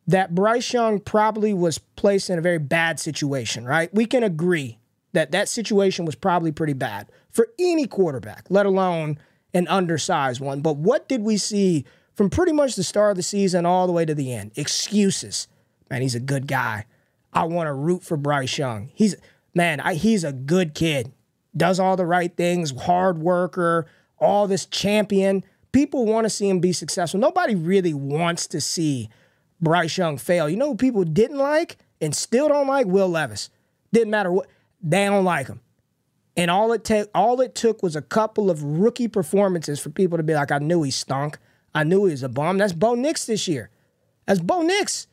[0.07, 3.93] that Bryce Young probably was placed in a very bad situation, right?
[3.93, 4.79] We can agree
[5.13, 9.17] that that situation was probably pretty bad for any quarterback, let alone
[9.53, 10.61] an undersized one.
[10.61, 13.93] But what did we see from pretty much the start of the season all the
[13.93, 14.51] way to the end?
[14.55, 15.47] Excuses.
[15.89, 16.85] Man, he's a good guy.
[17.31, 18.91] I want to root for Bryce Young.
[18.93, 19.15] He's
[19.53, 21.11] man, I, he's a good kid.
[21.55, 23.85] Does all the right things, hard worker,
[24.19, 25.43] all this champion.
[25.71, 27.19] People want to see him be successful.
[27.19, 29.09] Nobody really wants to see
[29.61, 30.49] Bryce Young fail.
[30.49, 32.87] You know who people didn't like and still don't like?
[32.87, 33.49] Will Levis.
[33.91, 34.47] Didn't matter what
[34.83, 35.61] they don't like him.
[36.35, 40.17] And all it take all it took was a couple of rookie performances for people
[40.17, 41.37] to be like, I knew he stunk.
[41.73, 42.57] I knew he was a bum.
[42.57, 43.69] That's Bo Nix this year.
[44.25, 45.07] That's Bo Nix.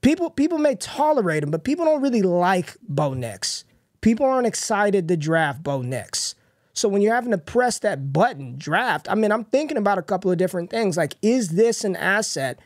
[0.00, 3.64] People people may tolerate him, but people don't really like Bo Nix.
[4.00, 6.34] People aren't excited to draft Bo Nix.
[6.72, 10.02] So when you're having to press that button, draft, I mean, I'm thinking about a
[10.02, 10.96] couple of different things.
[10.96, 12.60] Like, is this an asset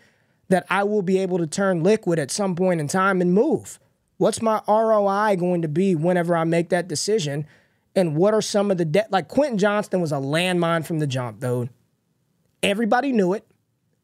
[0.51, 3.81] that I will be able to turn liquid at some point in time and move?
[4.23, 7.45] What's my ROI going to be whenever I make that decision?
[7.97, 9.11] And what are some of the debt?
[9.11, 11.69] Like Quentin Johnston was a landmine from the jump, though.
[12.63, 13.45] Everybody knew it.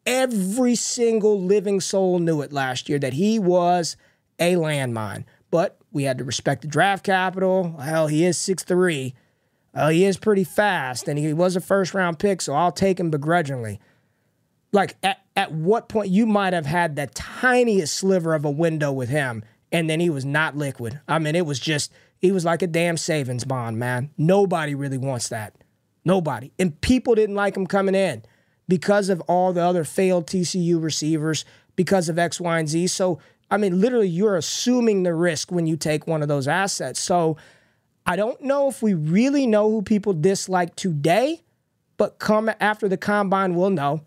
[0.04, 3.96] Every single living soul knew it last year that he was
[4.40, 5.22] a landmine.
[5.52, 7.78] But we had to respect the draft capital.
[7.78, 9.12] Hell, he is 6'3.
[9.72, 12.98] Uh, he is pretty fast, and he was a first round pick, so I'll take
[12.98, 13.78] him begrudgingly.
[14.72, 18.90] Like, at, at what point you might have had the tiniest sliver of a window
[18.90, 21.00] with him, and then he was not liquid.
[21.08, 24.10] I mean, it was just, he was like a damn savings bond, man.
[24.16, 25.54] Nobody really wants that.
[26.04, 26.52] Nobody.
[26.58, 28.22] And people didn't like him coming in
[28.66, 31.44] because of all the other failed TCU receivers,
[31.76, 32.88] because of X, Y, and Z.
[32.88, 33.18] So,
[33.50, 37.00] I mean, literally, you're assuming the risk when you take one of those assets.
[37.00, 37.36] So,
[38.06, 41.42] I don't know if we really know who people dislike today,
[41.98, 44.00] but come after the combine, we'll know.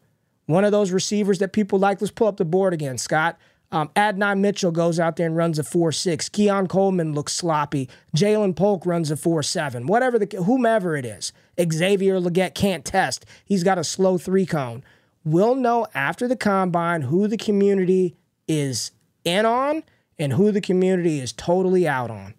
[0.48, 3.38] One of those receivers that people like, let's pull up the board again, Scott.
[3.74, 6.30] Um, Adonai Mitchell goes out there and runs a 4 6.
[6.30, 7.90] Keon Coleman looks sloppy.
[8.16, 9.88] Ja'Lynn Polk runs a 4 7.
[9.88, 11.32] Whatever the, whomever it is.
[11.60, 13.26] Xavier Legette can't test.
[13.46, 14.84] He's got a slow three cone.
[15.24, 18.92] We'll know after the combine who the community is
[19.24, 19.84] in on
[20.18, 22.34] and who the community is totally out on.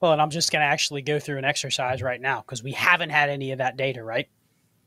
[0.00, 2.72] Well, and I'm just going to actually go through an exercise right now because we
[2.72, 4.28] haven't had any of that data, right?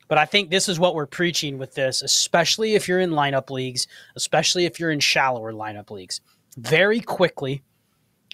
[0.10, 3.50] But I think this is what we're preaching with this, especially if you're in lineup
[3.50, 6.20] leagues, especially if you're in shallower lineup leagues.
[6.58, 7.64] Very quickly,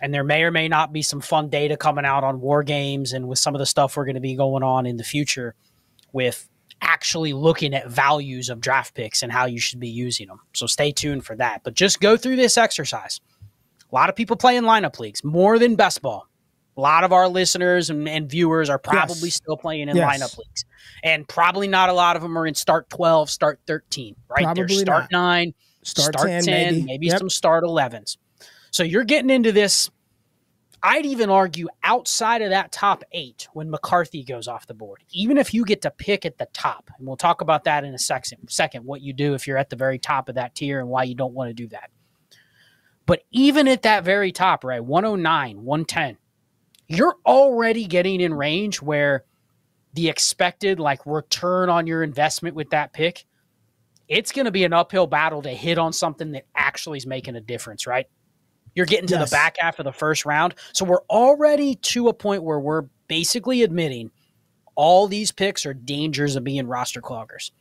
[0.02, 3.14] and there may or may not be some fun data coming out on war games
[3.14, 5.54] and with some of the stuff we're going to be going on in the future
[6.14, 6.50] with
[6.82, 10.40] actually looking at values of draft picks and how you should be using them.
[10.54, 11.62] So stay tuned for that.
[11.64, 13.20] But just go through this exercise.
[13.92, 16.28] A lot of people play in lineup leagues more than best ball.
[16.78, 19.36] A lot of our listeners and, and viewers are probably yes.
[19.36, 20.20] still playing in yes.
[20.20, 20.66] lineup leagues.
[21.04, 24.44] And probably not a lot of them are in start 12, start 13, right?
[24.44, 25.12] Probably There's start not.
[25.12, 27.20] 9, start, start 10, 10, maybe, maybe yep.
[27.20, 28.18] some start 11s.
[28.72, 29.90] So you're getting into this.
[30.84, 35.38] I'd even argue outside of that top eight when McCarthy goes off the board, even
[35.38, 37.98] if you get to pick at the top, and we'll talk about that in a
[37.98, 40.90] second, second, what you do if you're at the very top of that tier and
[40.90, 41.90] why you don't want to do that.
[43.06, 46.18] But even at that very top, right, 109, 110,
[46.88, 49.24] you're already getting in range where
[49.94, 53.26] the expected like return on your investment with that pick,
[54.08, 57.36] it's going to be an uphill battle to hit on something that actually is making
[57.36, 58.08] a difference, right?
[58.76, 59.30] You're getting to yes.
[59.30, 60.56] the back half of the first round.
[60.74, 64.12] So we're already to a point where we're basically admitting
[64.76, 67.52] all these picks are dangers of being roster cloggers.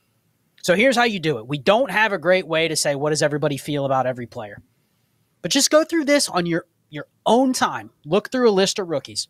[0.63, 1.47] So here's how you do it.
[1.47, 4.61] We don't have a great way to say what does everybody feel about every player.
[5.41, 7.91] But just go through this on your your own time.
[8.05, 9.29] Look through a list of rookies.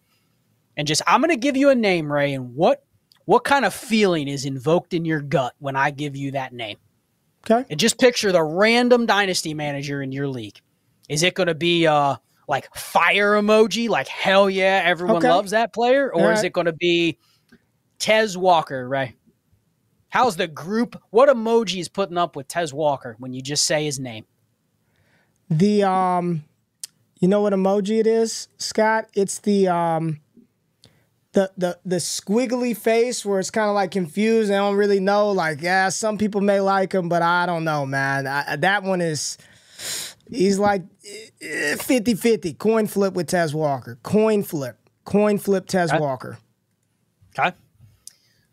[0.77, 2.85] And just I'm going to give you a name, Ray, and what
[3.24, 6.77] what kind of feeling is invoked in your gut when I give you that name?
[7.50, 7.64] Okay.
[7.70, 10.61] And just picture the random dynasty manager in your league.
[11.09, 12.16] Is it going to be uh
[12.48, 15.29] like fire emoji, like hell yeah, everyone okay.
[15.29, 16.38] loves that player, or right.
[16.38, 17.18] is it going to be
[17.98, 19.14] Tez Walker, right?
[20.09, 21.00] How's the group?
[21.11, 24.24] What emoji is putting up with Tez Walker when you just say his name?
[25.50, 26.44] The um,
[27.24, 29.06] you know what emoji it is, Scott?
[29.14, 30.20] It's the um,
[31.32, 34.52] the the the squiggly face where it's kind of like confused.
[34.52, 35.30] I don't really know.
[35.30, 38.26] Like, yeah, some people may like him, but I don't know, man.
[38.26, 39.38] I, that one is
[40.30, 40.82] He's like
[41.40, 42.52] 50 50.
[42.52, 43.98] Coin flip with Tez Walker.
[44.02, 44.76] Coin flip.
[45.06, 46.37] Coin flip Tez Walker.
[47.38, 47.56] Okay.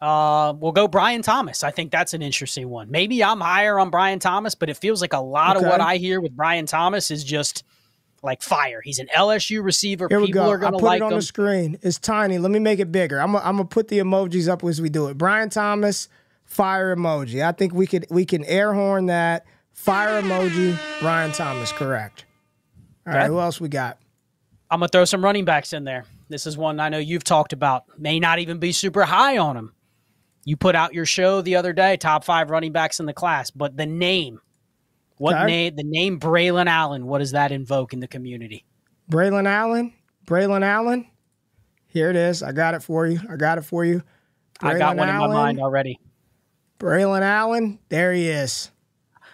[0.01, 1.62] Uh, we'll go Brian Thomas.
[1.62, 2.89] I think that's an interesting one.
[2.89, 5.65] Maybe I'm higher on Brian Thomas, but it feels like a lot Okay.
[5.65, 7.65] of what I hear with Brian Thomas is just
[8.23, 8.81] like fire.
[8.81, 10.07] He's an LSU receiver.
[10.10, 10.49] Here we People go.
[10.51, 11.17] are I going to put like it on him.
[11.17, 11.77] the screen.
[11.81, 12.38] It's tiny.
[12.38, 13.19] Let me make it bigger.
[13.19, 15.17] I'm gonna I'm gonna put the emojis up as we do it.
[15.17, 16.07] Brian Thomas,
[16.45, 17.43] fire emoji.
[17.43, 19.45] I think we could we can air horn that.
[19.73, 20.77] Fire emoji.
[20.99, 22.25] Brian Thomas, correct.
[23.07, 23.27] All right.
[23.27, 23.97] Who else we got?
[24.69, 26.05] I'm going to throw some running backs in there.
[26.29, 27.84] This is one I know you've talked about.
[27.99, 29.73] May not even be super high on him.
[30.45, 33.51] You put out your show the other day, top five running backs in the class,
[33.51, 34.39] but the name,
[35.21, 35.75] what name?
[35.75, 37.05] The name Braelon Allen.
[37.05, 38.65] What does that invoke in the community?
[39.10, 39.93] Braelon Allen.
[40.25, 41.07] Braelon Allen.
[41.88, 42.41] Here it is.
[42.41, 43.19] I got it for you.
[43.29, 44.01] I got it for you.
[44.62, 45.99] I got Braylon one in my mind already.
[46.79, 47.79] Braelon Allen.
[47.89, 48.71] There he is.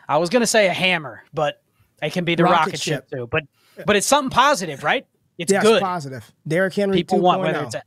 [0.10, 1.62] I was going to say a hammer, but
[2.02, 3.08] it can be the Rocket rocket, ship.
[3.10, 3.10] ship.
[3.12, 3.28] too.
[3.28, 3.44] But
[3.86, 5.06] but it's something positive, right?
[5.38, 5.82] It's Yes, good.
[5.82, 6.30] positive.
[6.48, 7.22] Derrick Henry People 2.0.
[7.22, 7.84] want whether it's a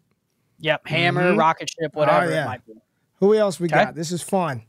[0.59, 1.39] yep hammer, Mhm.
[1.39, 2.45] rocket ship, whatever Oh, yeah.
[2.45, 2.75] it might be.
[3.17, 3.85] Who else we Okay.
[3.87, 3.95] got?
[3.95, 4.63] This is fun.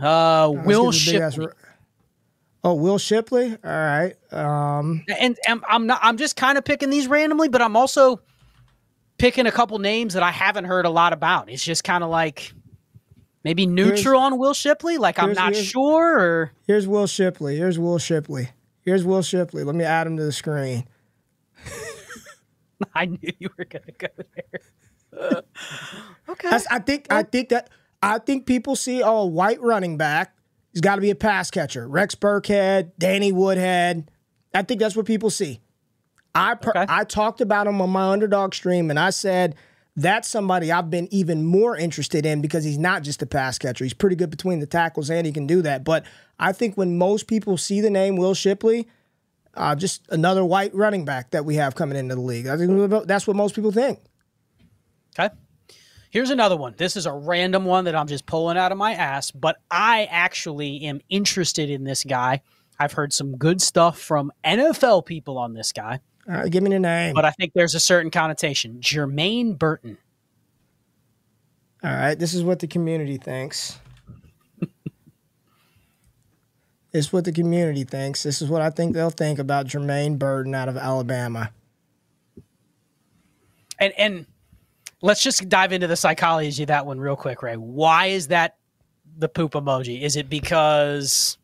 [0.00, 1.48] Uh, Will get the big ass Shipley.
[2.66, 3.52] Oh, Will Shipley.
[3.52, 4.16] All right.
[4.32, 6.00] Um, and, and I'm not.
[6.02, 8.20] I'm just kind of picking these randomly, but I'm also
[9.18, 11.48] picking a couple names that I haven't heard a lot about.
[11.48, 12.52] It's just kind of like
[13.44, 14.98] maybe neutral on Will Shipley.
[14.98, 16.18] Like I'm not sure.
[16.18, 17.56] Or here's Will Shipley.
[17.56, 18.48] Here's Will Shipley.
[18.80, 19.62] Here's Will Shipley.
[19.62, 20.88] Let me add him to the screen.
[22.96, 24.60] I knew you were gonna go there.
[26.28, 26.50] okay.
[26.50, 27.06] That's, I think.
[27.12, 27.70] I think that.
[28.02, 30.35] I think people see oh, a white running back.
[30.76, 31.88] He's got to be a pass catcher.
[31.88, 34.10] Rex Burkhead, Danny Woodhead.
[34.52, 35.62] I think that's what people see.
[36.34, 36.84] I per, Okay.
[36.86, 39.54] I talked about him on my underdog stream, and I said
[39.96, 43.84] that's somebody I've been even more interested in because he's not just a pass catcher.
[43.84, 45.82] He's pretty good between the tackles, and he can do that.
[45.82, 46.04] But
[46.38, 48.86] I think when most people see the name Will Shipley,
[49.54, 52.48] uh, just another white running back that we have coming into the league.
[52.48, 54.00] I think that's what most people think.
[55.18, 55.34] Okay.
[56.16, 56.72] Here's another one.
[56.78, 60.08] This is a random one that I'm just pulling out of my ass, but I
[60.10, 62.40] actually am interested in this guy.
[62.78, 66.70] I've heard some good stuff from NFL people on this guy, All right, give me
[66.70, 67.12] the name.
[67.12, 68.80] but I think there's a certain connotation.
[68.80, 69.98] Jermaine Burton.
[71.84, 73.78] All right, this is what the community thinks.
[76.94, 78.22] it's what the community thinks.
[78.22, 81.50] This is what I think they'll think about Jermaine Burton out of Alabama.
[83.78, 84.26] And and
[85.06, 87.54] let's just dive into the psychology of that one real quick, Ray.
[87.56, 88.56] Why is that
[89.16, 90.02] the poop emoji?
[90.02, 91.38] Is it because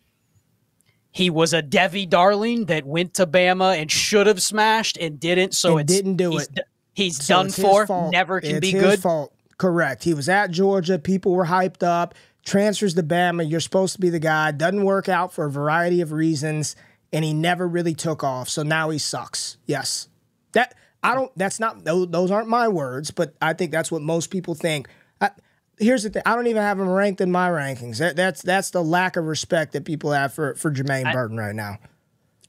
[1.11, 5.55] he was a Devy darling that went to Bama and should have smashed and didn't,
[5.55, 6.61] so it didn't do he's it.
[6.94, 7.87] He's So done for.
[7.87, 8.12] fault.
[8.12, 9.01] Never can it's be his good.
[9.01, 9.33] fault.
[9.59, 10.03] Correct.
[10.05, 10.98] He was at Georgia.
[10.98, 12.14] People were hyped up.
[12.44, 13.48] Transfers to Bama.
[13.48, 14.51] You're supposed to be the guy.
[14.51, 16.75] Doesn't work out for a variety of reasons,
[17.12, 18.48] and he never really took off.
[18.48, 19.59] So now he sucks.
[19.66, 20.09] Yes.
[20.53, 21.31] That I don't.
[21.37, 21.85] That's not.
[21.85, 24.88] Those, aren't my words, but I think that's what most people think.
[25.21, 25.31] I,
[25.79, 26.23] here's the thing.
[26.25, 27.99] I don't even have him ranked in my rankings.
[27.99, 31.55] That, that's that's the lack of respect that people have for for Jermaine Burton right
[31.55, 31.79] now.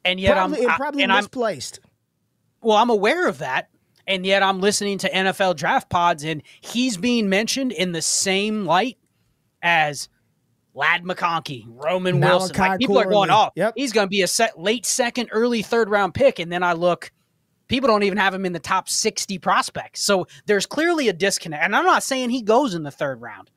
[0.06, 1.80] And yet Probably, I'm and I- probably and I'm misplaced.
[2.62, 3.70] well, I'm aware of that.
[4.06, 8.66] And yet I'm listening to NFL draft pods and he's being mentioned in the same
[8.66, 8.98] light
[9.62, 10.10] as
[10.74, 12.50] Ladd McConkey, Roman Wilson.
[12.50, 13.48] Like Malachi people are going, Corley.
[13.48, 13.74] oh, Yep.
[13.78, 16.39] he's going to be a set, late second, early third round pick.
[16.39, 17.12] And then I look,
[17.74, 20.04] people don't even have him in the top 60 prospects.
[20.04, 21.64] So there's clearly a disconnect.
[21.64, 23.50] And I'm not saying he goes in the third round,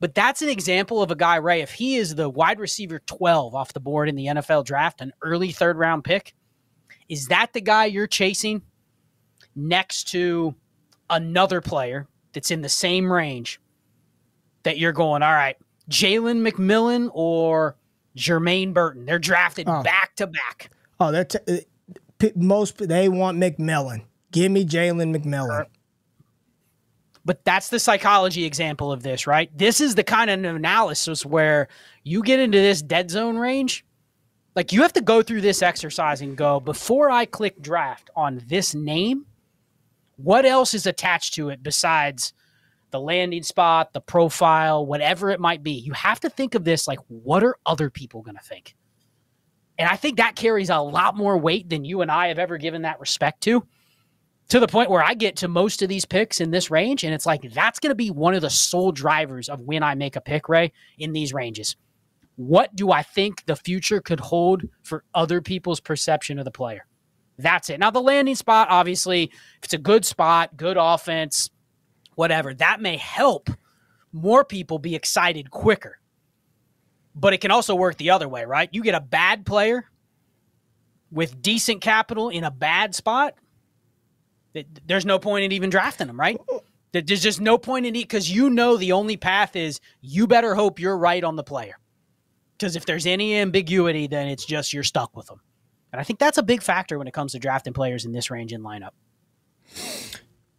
[0.00, 1.60] but that's an example of a guy, Ray.
[1.60, 5.12] If he is the wide receiver 12 off the board in the NFL draft, an
[5.22, 6.34] early third round pick,
[7.08, 8.62] is that the guy you're chasing
[9.54, 10.56] next to
[11.08, 13.60] another player that's in the same range
[14.64, 15.56] that you're going, all right,
[15.88, 17.76] Jalen McMillan or
[18.16, 19.06] Jermaine Burton?
[19.06, 19.84] They're drafted Oh.
[19.84, 20.70] back to back.
[20.98, 21.56] Oh, they're t- uh,
[22.36, 24.04] most they want McMillan.
[24.32, 25.66] Give me Jalen McMillan.
[27.24, 29.56] But that's the psychology example of this, right?
[29.56, 31.68] This is the kind of analysis where
[32.02, 33.84] you get into this dead zone range.
[34.56, 38.42] Like you have to go through this exercise and go, before I click draft on
[38.46, 39.26] this name,
[40.16, 42.32] what else is attached to it besides
[42.90, 45.72] the landing spot, the profile, whatever it might be?
[45.72, 48.74] You have to think of this like, what are other people going to think?
[49.80, 52.58] And I think that carries a lot more weight than you and I have ever
[52.58, 53.66] given that respect to
[54.50, 57.14] to the point where I get to most of these picks in this range, and
[57.14, 60.16] it's like that's going to be one of the sole drivers of when I make
[60.16, 61.76] a pick, Ray, in these ranges.
[62.36, 66.84] What do I think the future could hold for other people's perception of the player?
[67.38, 67.80] That's it.
[67.80, 71.48] Now, the landing spot, obviously, if it's a good spot, good offense,
[72.16, 73.48] whatever, that may help
[74.12, 75.99] more people be excited quicker.
[77.14, 78.68] But it can also work the other way, right?
[78.72, 79.84] You get a bad player
[81.10, 83.34] with decent capital in a bad spot,
[84.54, 86.38] it- there's no point in even drafting them, right?
[86.92, 90.54] There's just no point in it because you know the only path is you better
[90.54, 91.78] hope you're right on the player.
[92.58, 95.40] Because if there's any ambiguity, then it's just you're stuck with them.
[95.92, 98.30] And I think that's a big factor when it comes to drafting players in this
[98.30, 98.90] range and lineup.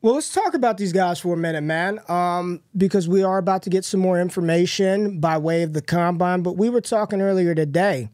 [0.04, 3.62] Well, let's talk about these guys for a minute, man, um, because we are about
[3.64, 6.42] to get some more information by way of the combine.
[6.42, 8.10] But we were talking earlier today,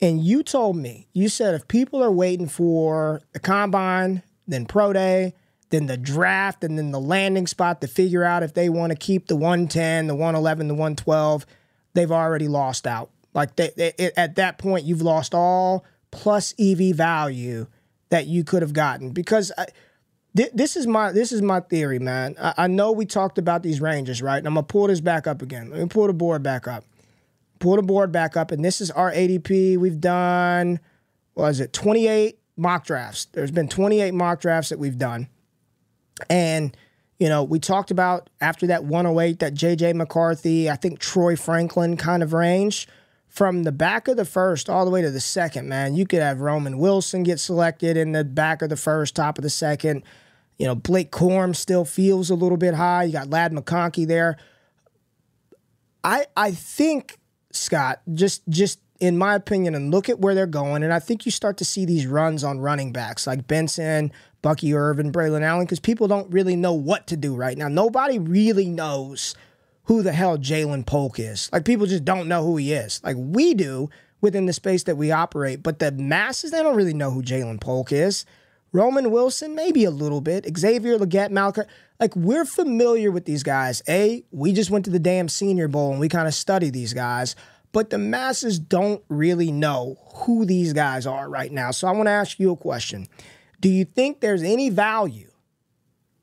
[0.00, 4.92] and you told me, you said if people are waiting for the combine, then pro
[4.92, 5.34] day,
[5.70, 8.96] then the draft, and then the landing spot to figure out if they want to
[8.96, 11.44] keep the 110, the 111, the 112,
[11.94, 13.10] they've already lost out.
[13.34, 17.66] Like they, they, at that point, you've lost all plus EV value
[18.10, 19.50] that you could have gotten because.
[19.58, 19.66] I,
[20.36, 22.34] this is my this is my theory, man.
[22.38, 24.38] I, I, know we talked about these ranges, right?
[24.38, 25.70] And I'm gonna pull this back up again.
[25.70, 26.84] Let me pull the board back up.
[27.58, 29.78] Pull the board back up, and this is our ADP.
[29.78, 30.78] We've done
[31.34, 33.26] was it 28 mock drafts.
[33.26, 35.28] There's been 28 mock drafts that we've done,
[36.28, 36.76] and
[37.18, 41.96] you know we talked about after that 108 that JJ McCarthy, I think Troy Franklin
[41.96, 42.88] kind of range.
[43.28, 46.22] From the back of the first all the way to the second, man, you could
[46.22, 50.02] have Roman Wilson get selected in the back of the first, top of the second.
[50.58, 53.04] You know, Blake Corum still feels a little bit high.
[53.04, 54.36] You got Ladd McConkey there.
[56.02, 57.18] I I think
[57.52, 61.26] Scott just just in my opinion, and look at where they're going, and I think
[61.26, 65.66] you start to see these runs on running backs like Benson, Bucky Irving, Braelon Allen,
[65.66, 67.68] because people don't really know what to do right now.
[67.68, 69.34] Nobody really knows
[69.84, 71.50] who the hell Ja'Lynn Polk is.
[71.52, 73.00] Like people just don't know who he is.
[73.04, 73.90] Like we do
[74.20, 77.60] within the space that we operate, but the masses they don't really know who Ja'Lynn
[77.60, 78.24] Polk is.
[78.72, 80.46] Roman Wilson, maybe a little bit.
[80.56, 81.66] Xavier Legette, Malcolm.
[81.98, 83.82] Like, we're familiar with these guys.
[83.88, 86.92] A, we just went to the damn Senior Bowl and we kind of study these
[86.92, 87.36] guys,
[87.72, 91.70] but the masses don't really know who these guys are right now.
[91.70, 93.06] So I want to ask you a question.
[93.60, 95.30] Do you think there's any value,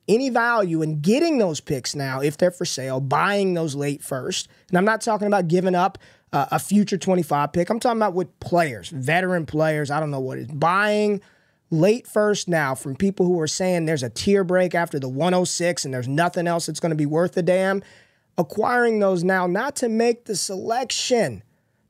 [0.07, 4.47] any value in getting those picks now if they're for sale, buying those late first?
[4.69, 5.97] And I'm not talking about giving up
[6.31, 7.69] uh, a future 25 pick.
[7.69, 9.89] I'm talking about with players, veteran players.
[9.89, 10.47] I don't know what it is.
[10.51, 11.21] Buying
[11.73, 15.83] late first now from people who are saying there's a tier break after the 106
[15.83, 17.83] and there's nothing else that's going to be worth a damn.
[18.37, 21.43] Acquiring those now, not to make the selection,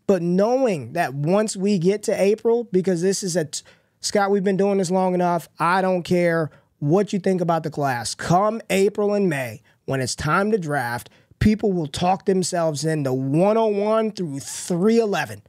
[0.07, 3.63] but knowing that once we get to April, because this is a t-
[4.01, 5.47] Scott, we've been doing this long enough.
[5.59, 8.13] I don't care what you think about the class.
[8.13, 11.09] Come April and May, when it's time to draft,
[11.39, 15.43] people will talk themselves into 101 through 311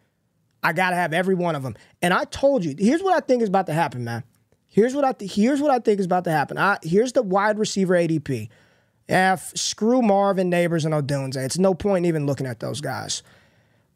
[0.65, 1.77] I gotta have every one of them.
[2.03, 4.25] And I told you, here's what I think is about to happen, man.
[4.67, 6.59] Here's what I th- here's what I think is about to happen.
[6.59, 8.49] I, here's the wide receiver ADP.
[9.09, 11.37] F screw Marvin Nabers and Odunze.
[11.37, 13.23] It's no point in even looking at those guys.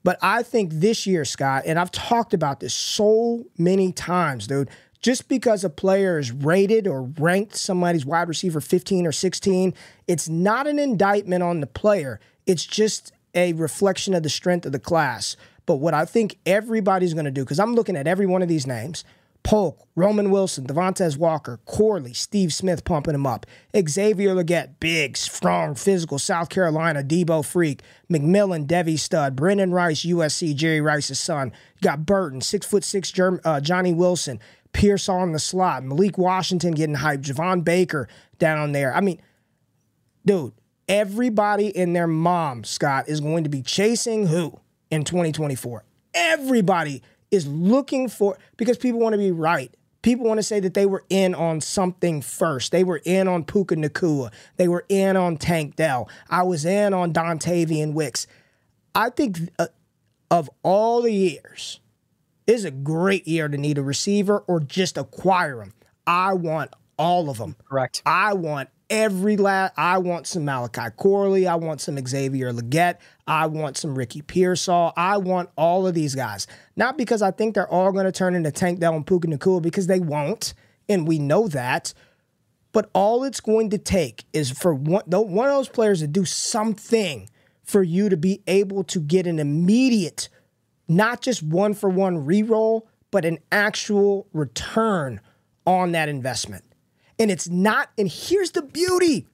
[0.05, 4.71] But I think this year, Scott, and I've talked about this so many times, dude.
[5.01, 9.73] Just because a player is rated or ranked somebody's wide receiver 15 or 16,
[10.09, 12.21] it's not an indictment on the player.
[12.47, 15.37] It's just a reflection of the strength of the class.
[15.69, 18.49] But what I think everybody's going to do, because I'm looking at every one of
[18.49, 19.05] these names
[19.43, 23.45] Polk, Roman Wilson, Devontez Walker, Corley, Steve Smith pumping him up,
[23.77, 30.55] Xavier Legette, big, strong, physical, South Carolina, Deebo Freak, McMillan, Devy Stud, Brenden Rice, USC,
[30.55, 31.53] Jerry Rice's son.
[31.77, 34.41] You got Burton, six foot six, Germ- uh, Johnny Wilson,
[34.73, 38.09] Pierce on the slot, Malik Washington getting hyped, Javon Baker
[38.39, 38.95] down there.
[38.95, 39.21] I mean,
[40.25, 40.55] dude,
[40.89, 44.61] everybody and their mom, Scott, is going to be chasing who?
[44.91, 45.84] In 2024.
[46.14, 49.72] Everybody is looking for because people want to be right.
[50.03, 52.72] People want to say that they were in on something first.
[52.72, 54.32] They were in on Puka Nacua.
[54.57, 56.09] They were in on Tank Dell.
[56.30, 58.26] I was in on Dontayvion Wicks.
[58.95, 59.66] I think uh,
[60.30, 61.80] of all the years,
[62.49, 65.74] is a great year to need a receiver or just acquire them.
[66.07, 67.55] I want all of them.
[67.68, 68.03] Correct.
[68.07, 69.74] I want every last.
[69.76, 71.47] I want some Malachi Corley.
[71.47, 72.99] I want some Xavier Legette.
[73.26, 74.93] I want some Ricky Pearsall.
[74.97, 76.47] I want all of these guys.
[76.76, 79.61] Not because I think they're all going to turn into Tank Dell and Puka Nacua,
[79.61, 80.55] because they won't,
[80.89, 81.93] and we know that.
[82.72, 86.24] But all it's going to take is for one, one of those players to do
[86.24, 87.28] something
[87.64, 90.28] for you to be able to get an immediate,
[90.86, 95.20] not just one for one reroll, but an actual return
[95.66, 96.64] on that investment.
[97.19, 99.27] And it's not, and here's the beauty.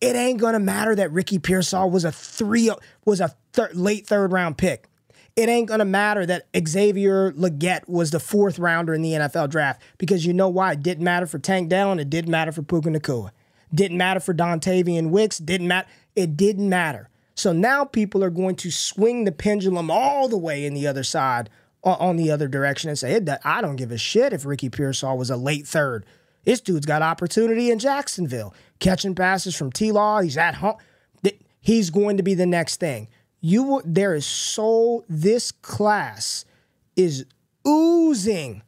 [0.00, 2.70] It ain't gonna matter that Ricky Pearsall was a three
[3.04, 4.88] was a thir- late third round pick.
[5.34, 9.82] It ain't gonna matter that Xavier Legette was the fourth rounder in the NFL draft
[9.98, 10.72] because you know why?
[10.72, 13.30] It didn't matter for Tank Dell and it didn't matter for Puka Nacua.
[13.74, 15.38] Didn't matter for Dontayvion Wicks.
[15.38, 15.88] Didn't matter.
[16.16, 17.08] It didn't matter.
[17.34, 21.04] So now people are going to swing the pendulum all the way in the other
[21.04, 21.50] side,
[21.84, 25.30] on the other direction, and say, "I don't give a shit if Ricky Pearsall was
[25.30, 26.04] a late third
[26.48, 30.22] This dude's got opportunity in Jacksonville, catching passes from T Law.
[30.22, 30.76] He's at home.
[31.60, 33.08] He's going to be the next thing.
[33.42, 36.46] You there is so this class
[36.96, 37.26] is
[37.66, 38.62] oozing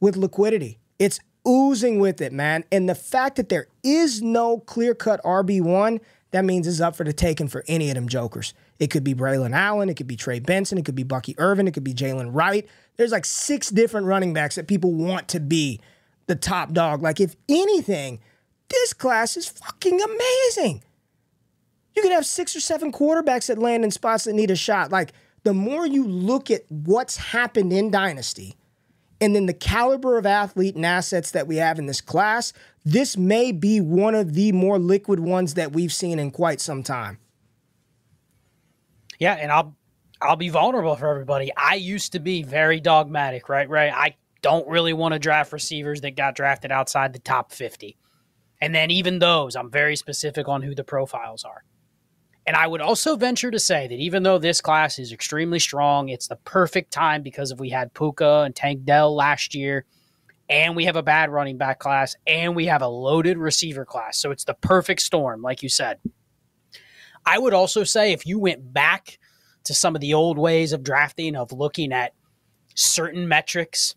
[0.00, 0.80] with liquidity.
[0.98, 2.64] It's oozing with it, man.
[2.72, 6.00] And the fact that there is no clear cut RB1,
[6.32, 8.52] that means it's up for the taking for any of them jokers.
[8.80, 11.68] It could be Braelon Allen, it could be Trey Benson, it could be Bucky Irving,
[11.68, 12.66] it could be Jaylen Wright.
[12.96, 15.78] There's like six different running backs that people want to be
[16.26, 17.02] the top dog.
[17.02, 18.20] Like, if anything,
[18.68, 20.82] this class is fucking amazing.
[21.94, 24.90] You can have six or seven quarterbacks that land in spots that need a shot.
[24.90, 25.12] Like,
[25.44, 28.56] the more you look at what's happened in Dynasty
[29.20, 32.52] and then the caliber of athlete and assets that we have in this class,
[32.84, 36.82] this may be one of the more liquid ones that we've seen in quite some
[36.82, 37.18] time.
[39.18, 39.76] Yeah, and I'll
[40.20, 41.52] I'll be vulnerable for everybody.
[41.56, 43.68] I used to be very dogmatic, right?
[43.68, 43.92] Right.
[43.92, 47.96] I don't really want to draft receivers that got drafted outside the top 50.
[48.60, 51.64] And then even those, I'm very specific on who the profiles are.
[52.46, 56.08] And I would also venture to say that even though this class is extremely strong,
[56.08, 59.84] it's the perfect time because if we had Puka and Tank Dell last year,
[60.48, 64.18] and we have a bad running back class, and we have a loaded receiver class.
[64.18, 65.98] So it's the perfect storm, like you said.
[67.24, 69.18] I would also say if you went back
[69.64, 72.12] to some of the old ways of drafting, of looking at
[72.74, 73.94] certain metrics,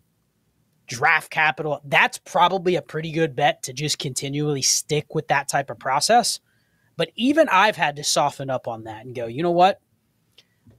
[0.87, 5.69] draft capital, that's probably a pretty good bet to just continually stick with that type
[5.69, 6.39] of process
[6.97, 9.79] but even I've had to soften up on that and go, you know what?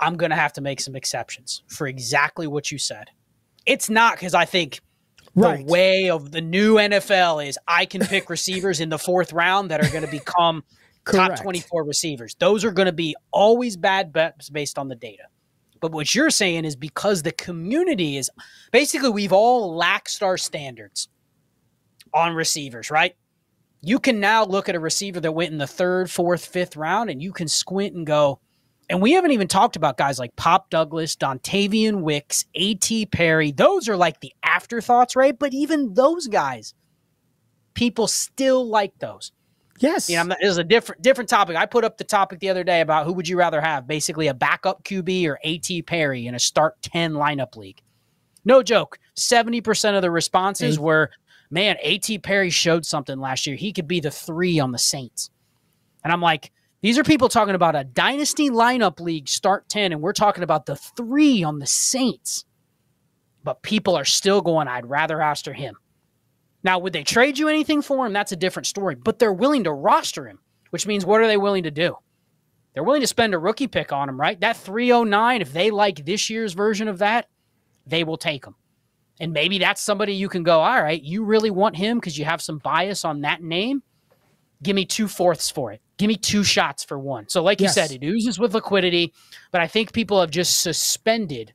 [0.00, 3.10] I'm going to have to make some exceptions for exactly what you said.
[3.66, 4.80] It's not because I think
[5.34, 5.58] right.
[5.58, 9.70] the way of the new NFL is I can pick receivers in the fourth round
[9.70, 10.64] that are going to become
[11.10, 12.34] top 24 receivers.
[12.38, 15.24] Those are going to be always bad bets based on the data.
[15.88, 18.30] But what you're saying is because the community is
[18.72, 21.08] basically we've all laxed our standards
[22.14, 23.14] on receivers, right?
[23.86, 27.08] you can now look at a receiver that went in the third, fourth, fifth round,
[27.08, 28.40] and you can squint and go.
[28.90, 33.06] And we haven't even talked about guys like Pop Douglas, Dontayvion Wicks, A.T.
[33.06, 33.52] Perry.
[33.52, 35.38] Those are like the afterthoughts, right?
[35.38, 36.74] But even those guys,
[37.74, 39.30] people still like those.
[39.78, 40.08] Yes.
[40.08, 41.56] You know, it was a different different topic.
[41.56, 44.28] I put up the topic the other day about who would you rather have, basically
[44.28, 45.82] a backup QB or A.T.
[45.82, 47.80] Perry in a start 10 lineup league.
[48.44, 48.98] No joke.
[49.16, 51.10] 70% of the responses were
[51.50, 52.18] man, A.T.
[52.18, 53.56] Perry showed something last year.
[53.56, 55.30] He could be the three on the Saints.
[56.04, 56.52] And I'm like,
[56.82, 60.66] these are people talking about a dynasty lineup league start 10, and we're talking about
[60.66, 62.44] the three on the Saints.
[63.42, 65.76] But people are still going, I'd rather roster him.
[66.66, 68.12] Now, would they trade you anything for him?
[68.12, 68.96] That's a different story.
[68.96, 70.40] But they're willing to roster him,
[70.70, 71.96] which means what are they willing to do?
[72.74, 74.38] They're willing to spend a rookie pick on him, right?
[74.40, 77.28] That 309, if they like this year's version of that,
[77.86, 78.56] they will take him.
[79.20, 82.24] And maybe that's somebody you can go, all right, you really want him because you
[82.24, 83.84] have some bias on that name.
[84.60, 85.80] Give me two fourths for it.
[85.98, 87.28] Give me two shots for one.
[87.28, 87.76] So, like yes.
[87.76, 89.14] you said, it oozes with liquidity,
[89.52, 91.54] but I think people have just suspended,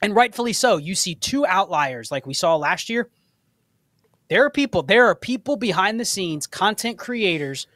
[0.00, 0.78] and rightfully so.
[0.78, 3.10] You see two outliers like we saw last year.
[4.28, 7.66] There are people, there are people behind the scenes, content creators,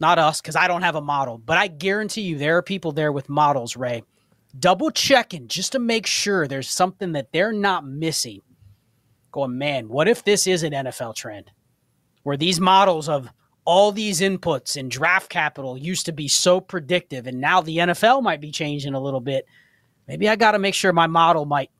[0.00, 2.92] not us, because I don't have a model, but I guarantee you there are people
[2.92, 4.02] there with models, Ray,
[4.58, 8.40] double checking just to make sure there's something that they're not missing.
[9.30, 11.50] Going, man, what if this is an NFL trend
[12.22, 13.30] where these models of
[13.64, 18.22] all these inputs and draft capital used to be so predictive and now the NFL
[18.22, 19.46] might be changing a little bit.
[20.08, 21.70] Maybe I got to make sure my model might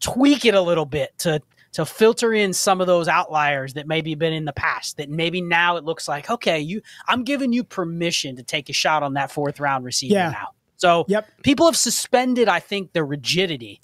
[0.00, 1.40] tweak it a little bit to
[1.76, 5.42] to filter in some of those outliers that maybe been in the past that maybe
[5.42, 9.12] now it looks like okay you I'm giving you permission to take a shot on
[9.14, 10.30] that fourth round receiver yeah.
[10.30, 10.48] now.
[10.76, 11.26] So yep.
[11.42, 13.80] people have suspended, I think, their rigidity.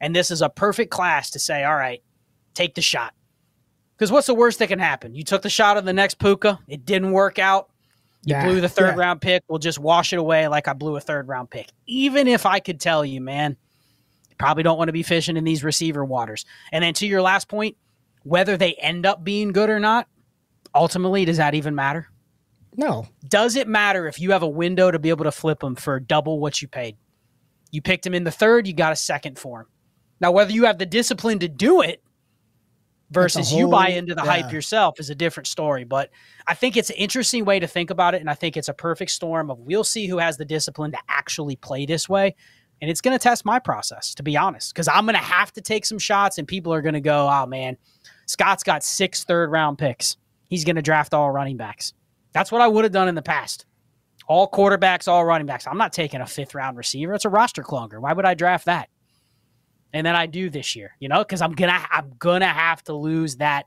[0.00, 2.02] And this is a perfect class to say, all right,
[2.54, 3.14] take the shot.
[3.96, 5.14] Because what's the worst that can happen?
[5.14, 7.68] You took the shot of the next Puka, it didn't work out.
[8.24, 9.00] You yeah, blew the third yeah.
[9.00, 9.42] round pick.
[9.48, 11.68] We'll just wash it away like I blew a third round pick.
[11.86, 13.56] Even if I could tell you, man,
[14.40, 16.46] probably don't want to be fishing in these receiver waters.
[16.72, 17.76] And then to your last point,
[18.22, 20.08] whether they end up being good or not,
[20.74, 22.08] ultimately, does that even matter?
[22.74, 23.06] No.
[23.28, 26.00] Does it matter if you have a window to be able to flip them for
[26.00, 26.96] double what you paid?
[27.70, 29.66] You picked him in the third, you got a second for him.
[30.20, 32.02] Now, whether you have the discipline to do it
[33.10, 34.42] versus whole, you buy into the yeah.
[34.42, 35.84] hype yourself is a different story.
[35.84, 36.10] But
[36.46, 38.22] I think it's an interesting way to think about it.
[38.22, 40.98] And I think it's a perfect storm of we'll see who has the discipline to
[41.08, 42.36] actually play this way.
[42.80, 45.52] And it's going to test my process, to be honest, because I'm going to have
[45.52, 47.76] to take some shots and people are going to go, oh, man,
[48.26, 50.16] Scott's got six third round picks.
[50.48, 51.92] He's going to draft all running backs.
[52.32, 53.66] That's what I would have done in the past.
[54.26, 55.66] All quarterbacks, all running backs.
[55.66, 57.14] I'm not taking a fifth round receiver.
[57.14, 58.00] It's a roster clunger.
[58.00, 58.88] Why would I draft that?
[59.92, 62.94] And then I do this year, you know, because I'm gonna I'm gonna have to
[62.94, 63.66] lose that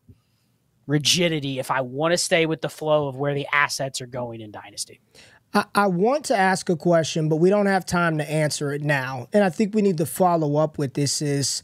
[0.87, 4.41] rigidity if I want to stay with the flow of where the assets are going
[4.41, 5.01] in Dynasty.
[5.53, 9.27] I, want to ask a question, but we don't have time to answer it now.
[9.31, 11.61] And I think we need to follow up with this is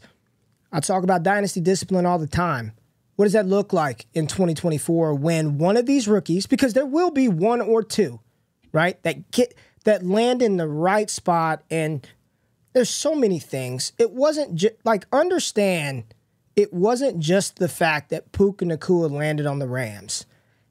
[0.70, 2.72] I talk about dynasty discipline all the time.
[3.16, 7.10] What does that look like in 2024 when one of these rookies, because there will
[7.10, 8.20] be one or two,
[8.72, 12.06] right, that get that land in the right spot and
[12.72, 13.92] there's so many things.
[13.98, 16.04] It wasn't just like understand
[16.56, 20.26] it wasn't just the fact that Puka Nacua landed on the Rams.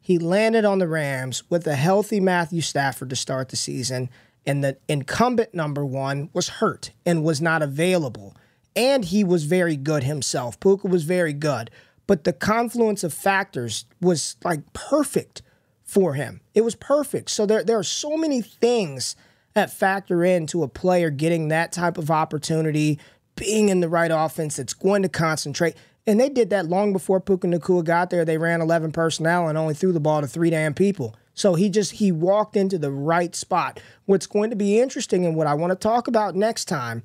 [0.10, 4.10] He landed on the Rams with a healthy Matthew Stafford to start the season,
[4.44, 8.36] and the incumbent number one was hurt and was not available.
[8.76, 10.60] And he was very good himself.
[10.60, 11.70] Puka was very good.
[12.08, 15.44] But the confluence of factors was like perfect
[15.84, 16.42] for him.
[16.56, 17.30] It was perfect.
[17.30, 19.16] So there, there are so many things
[19.54, 22.98] that factor into a player getting that type of opportunity,
[23.36, 25.76] being in the right offense that's going to concentrate.
[26.10, 28.26] And they did that long before Puka Nacua got there.
[28.26, 31.16] They ran 11 personnel and only threw the ball to three damn people.
[31.36, 33.80] So he just he walked into the right spot.
[34.06, 37.04] What's going to be interesting and what I want to talk about next time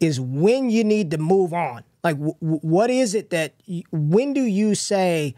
[0.00, 1.84] is when you need to move on.
[2.02, 3.52] Like w- what is it that
[3.92, 5.34] when do you say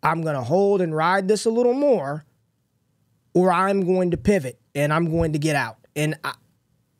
[0.00, 2.24] I'm going to hold and ride this a little more
[3.34, 5.78] or I'm going to pivot and I'm going to get out.
[5.96, 6.34] And I,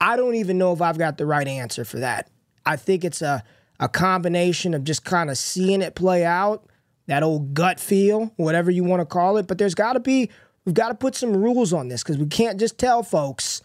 [0.01, 2.28] I don't even know if I've got the right answer for that.
[2.66, 3.44] I think it's a
[3.81, 6.66] a combination of just kind of seeing it play out,
[7.07, 9.47] that old gut feel, whatever you want to call it.
[9.47, 10.31] But there's got to be,
[10.64, 13.62] we've got to put some rules on this because we can't just tell folks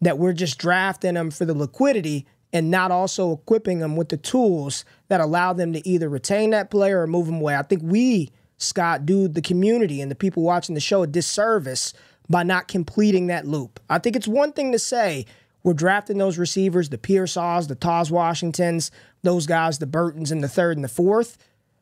[0.00, 4.16] that we're just drafting them for the liquidity and not also equipping them with the
[4.16, 7.56] tools that allow them to either retain that player or move them away.
[7.56, 11.92] I think we, Scott, do the community and the people watching the show a disservice
[12.28, 13.80] by not completing that loop.
[13.88, 15.26] I think it's one thing to say,
[15.66, 18.92] we're drafting those receivers, the Pearsalls, the Taz Washingtons,
[19.22, 21.38] those guys, the Burtons in the third and the fourth.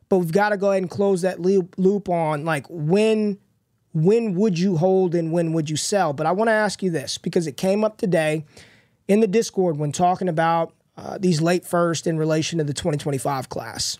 [0.09, 3.37] But we've got to go ahead and close that loop on like when
[3.93, 6.13] when would you hold and when would you sell?
[6.13, 8.43] But I want to ask you this because it came up today
[9.07, 13.49] in the Discord when talking about uh, these late first in relation to the 2025
[13.49, 13.99] class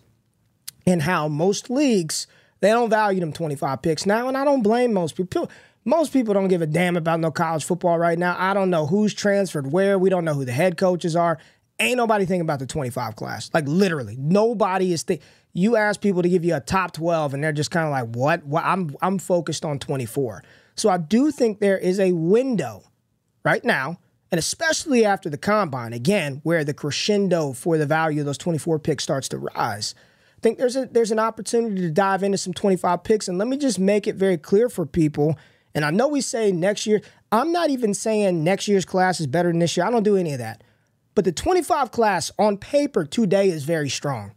[0.87, 2.25] and how most leagues
[2.59, 5.47] they don't value them 25 picks now, and I don't blame most people.
[5.87, 8.35] Most people don't give a damn about no college football right now.
[8.39, 9.99] I don't know who's transferred where.
[9.99, 11.37] We don't know who the head coaches are.
[11.79, 13.51] Ain't nobody thinking about the 25 class.
[13.53, 15.21] Like literally, nobody is think.
[15.53, 18.15] You ask people to give you a top 12, and they're just kind of like,
[18.15, 18.45] "What?
[18.45, 18.63] What?
[18.65, 20.43] I'm I'm focused on 24."
[20.75, 22.83] So I do think there is a window
[23.43, 23.99] right now,
[24.31, 28.79] and especially after the combine, again, where the crescendo for the value of those 24
[28.79, 29.93] picks starts to rise.
[30.37, 33.47] I think there's a there's an opportunity to dive into some 25 picks, and let
[33.47, 35.37] me just make it very clear for people
[35.75, 37.01] and I know we say next year,
[37.31, 39.85] I'm not even saying next year's class is better than this year.
[39.85, 40.63] I don't do any of that.
[41.15, 44.31] But the 25 class on paper today is very strong.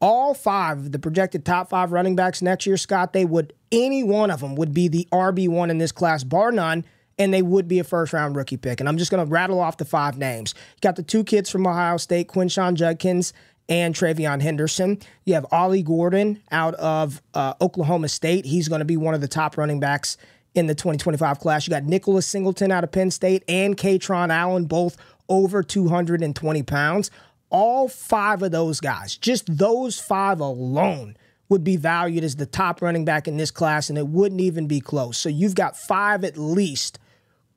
[0.00, 4.02] All five of the projected top five running backs next year, Scott, they would, any
[4.02, 6.84] one of them would be the RB1 in this class, bar none,
[7.18, 8.80] and they would be a first round rookie pick.
[8.80, 10.54] And I'm just going to rattle off the five names.
[10.56, 13.32] You got the two kids from Ohio State, Quinshon Judkins
[13.68, 14.98] and TreVeyon Henderson.
[15.24, 18.44] You have Ollie Gordon out of uh, Oklahoma State.
[18.44, 20.16] He's going to be one of the top running backs
[20.54, 21.66] in the 2025 class.
[21.66, 24.96] You got Nicholas Singleton out of Penn State and Kaytron Allen, both
[25.28, 27.10] over 220 pounds.
[27.50, 31.16] All five of those guys, just those five alone,
[31.48, 34.66] would be valued as the top running back in this class, and it wouldn't even
[34.66, 35.18] be close.
[35.18, 36.98] So you've got five at least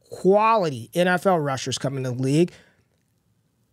[0.10, 2.52] quality NFL rushers coming to the league.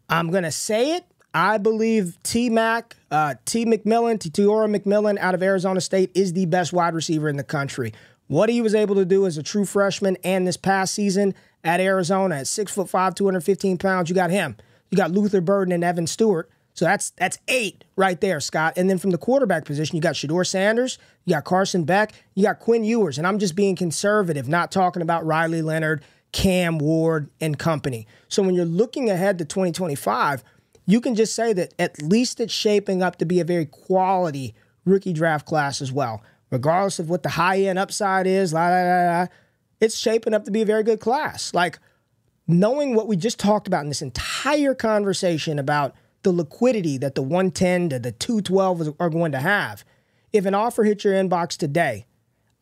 [0.08, 1.04] I'm going to say it.
[1.34, 6.44] I believe T Mac, uh, T McMillan, Tetairoa McMillan out of Arizona State is the
[6.46, 7.92] best wide receiver in the country.
[8.32, 11.80] What he was able to do as a true freshman and this past season at
[11.80, 14.56] Arizona at six foot five, 215 pounds, you got him.
[14.88, 16.48] You got Luther Burden and Evan Stewart.
[16.72, 18.72] So that's that's eight right there, Scott.
[18.78, 22.44] And then from the quarterback position, you got Shedeur Sanders, you got Carson Beck, you
[22.44, 23.18] got Quinn Ewers.
[23.18, 26.02] And I'm just being conservative, not talking about Riley Leonard,
[26.32, 28.06] Cam Ward, and company.
[28.28, 30.42] So when you're looking ahead to 2025,
[30.86, 34.54] you can just say that at least it's shaping up to be a very quality
[34.86, 36.22] rookie draft class as well
[36.52, 39.26] regardless of what the high end upside is, la, la, la, la,
[39.80, 41.52] it's shaping up to be a very good class.
[41.52, 41.80] Like
[42.46, 47.22] knowing what we just talked about in this entire conversation about the liquidity that the
[47.22, 49.84] 110 to the 212 are going to have.
[50.32, 52.06] If an offer hits your inbox today,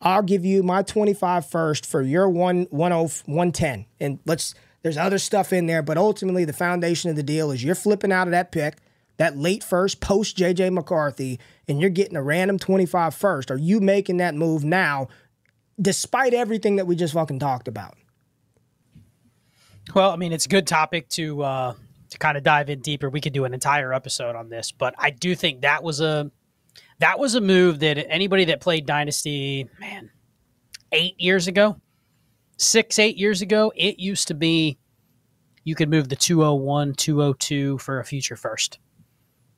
[0.01, 3.85] I'll give you my 25 first for your 1 110.
[3.99, 7.63] And let's there's other stuff in there, but ultimately the foundation of the deal is
[7.63, 8.77] you're flipping out of that pick
[9.21, 13.79] that late first post JJ McCarthy and you're getting a random 25 first, are you
[13.79, 15.09] making that move now
[15.79, 17.93] despite everything that we just fucking talked about?
[19.93, 21.73] Well, I mean, it's a good topic to uh,
[22.09, 23.11] to kind of dive in deeper.
[23.11, 26.31] We could do an entire episode on this, but I do think that was a
[26.97, 30.09] That was a move that anybody that played Dynasty, man,
[30.91, 31.79] eight years ago,
[32.57, 34.79] six, eight years ago, it used to be
[35.63, 38.79] you could move the 201, 202 for a future first.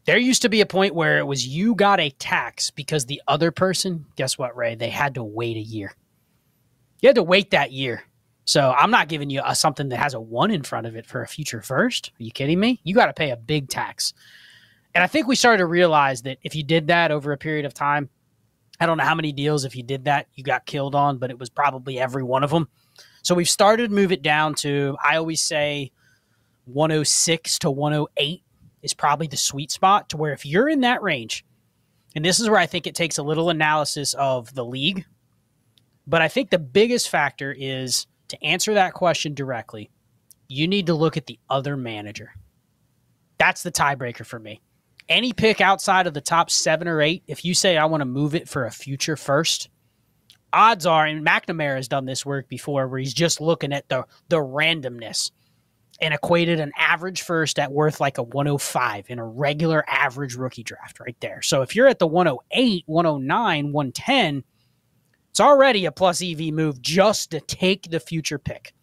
[0.06, 3.22] There used to be a point where it was you got a tax because the
[3.28, 4.76] other person, guess what, Ray?
[4.76, 5.94] They had to wait a year.
[7.00, 8.04] You had to wait that year.
[8.46, 11.06] So I'm not giving you a, something that has a one in front of it
[11.06, 12.12] for a future first.
[12.20, 12.82] Are you kidding me?
[12.84, 14.14] You got to pay a big tax.
[14.94, 17.66] And I think we started to realize that if you did that over a period
[17.66, 18.10] of time,
[18.80, 21.30] I don't know how many deals, if you did that, you got killed on, but
[21.30, 22.68] it was probably every one of them.
[23.22, 25.92] So we've started to move it down to, I always say
[26.66, 28.43] 106 to 108
[28.84, 31.44] is probably the sweet spot to where if you're in that range,
[32.16, 35.06] and this is where I think it takes a little analysis of the league,
[36.06, 39.90] but I think the biggest factor is to answer that question directly,
[40.48, 42.32] you need to look at the other manager.
[43.38, 44.62] That's the tiebreaker for me.
[45.10, 48.06] Any pick outside of the top seven or eight, if you say I want to
[48.06, 49.70] move it for a future first,
[50.54, 54.06] odds are, and McNamara has done this work before, where he's just looking at the
[54.30, 55.32] the randomness
[56.04, 60.64] and equated an average first at worth like a 105 in a regular average rookie
[60.64, 61.42] draft right there.
[61.42, 64.44] So if you're at the 108, 109, 110,
[65.32, 68.74] it's already a plus EV move just to take the future pick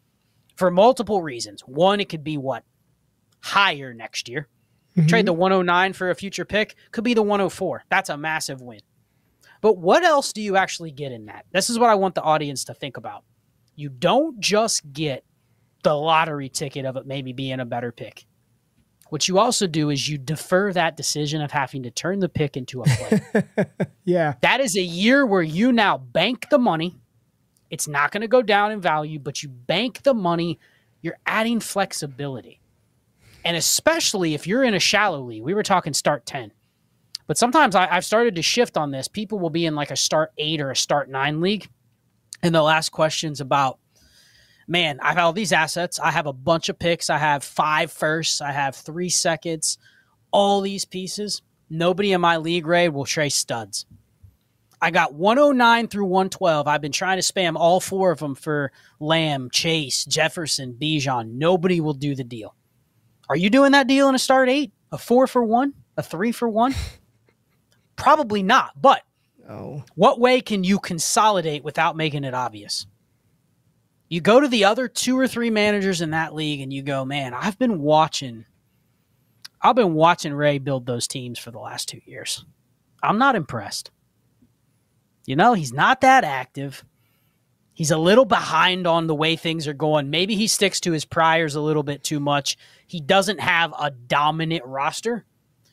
[0.57, 1.61] for multiple reasons.
[1.62, 2.64] One, it could be what?
[3.41, 4.49] Higher next year.
[4.97, 5.07] Mm-hmm.
[5.07, 7.85] Trade the 109 for a future pick, could be the 104.
[7.91, 8.81] That's a massive win.
[9.61, 11.45] But what else do you actually get in that?
[11.53, 13.25] This is what I want the audience to think about.
[13.77, 15.25] You don't just get
[15.83, 18.26] the lottery ticket of it maybe being a better pick.
[19.11, 22.57] What you also do is you defer that decision of having to turn the pick
[22.57, 23.66] into a play.
[24.05, 24.35] yeah.
[24.41, 26.97] That is a year where you now bank the money.
[27.70, 30.61] It's not going to go down in value, but you bank the money.
[31.03, 32.61] You're adding flexibility.
[33.45, 36.53] And especially if you're in a shallow league, we were talking start 10.
[37.26, 39.09] But sometimes I, have started to shift on this.
[39.09, 41.68] People will be in like a start eight or a start nine league,
[42.43, 43.78] and they'll ask questions about
[44.71, 45.99] man, I have all these assets.
[45.99, 47.11] I have a bunch of picks.
[47.11, 48.41] I have five firsts.
[48.41, 49.77] I have three seconds.
[50.31, 51.43] All these pieces.
[51.68, 53.85] Nobody in my league grade will trade studs.
[54.81, 56.66] I got 109 through 112.
[56.66, 61.33] I've been trying to spam all four of them for Lamb, Chase, Jefferson, Bijan.
[61.33, 62.55] Nobody will do the deal.
[63.29, 64.73] Are you doing that deal in a start eight?
[64.93, 65.75] A four for one?
[65.97, 66.75] A three for one?
[67.97, 68.81] Probably not.
[68.81, 69.03] But
[69.49, 69.85] oh.
[69.97, 72.87] what way can you consolidate without making it obvious?
[74.11, 77.04] You go to the other two or three managers in that league and you go,
[77.04, 78.44] man, I've been watching.
[79.62, 82.44] I've been watching Ray build those teams for the last two years.
[83.02, 83.92] I'm not impressed.
[85.26, 86.84] You know, he's not that active.
[87.72, 90.11] He's a little behind on the way things are going.
[90.11, 92.58] Maybe he sticks to his priors a little bit too much.
[92.88, 95.24] He doesn't have a dominant roster.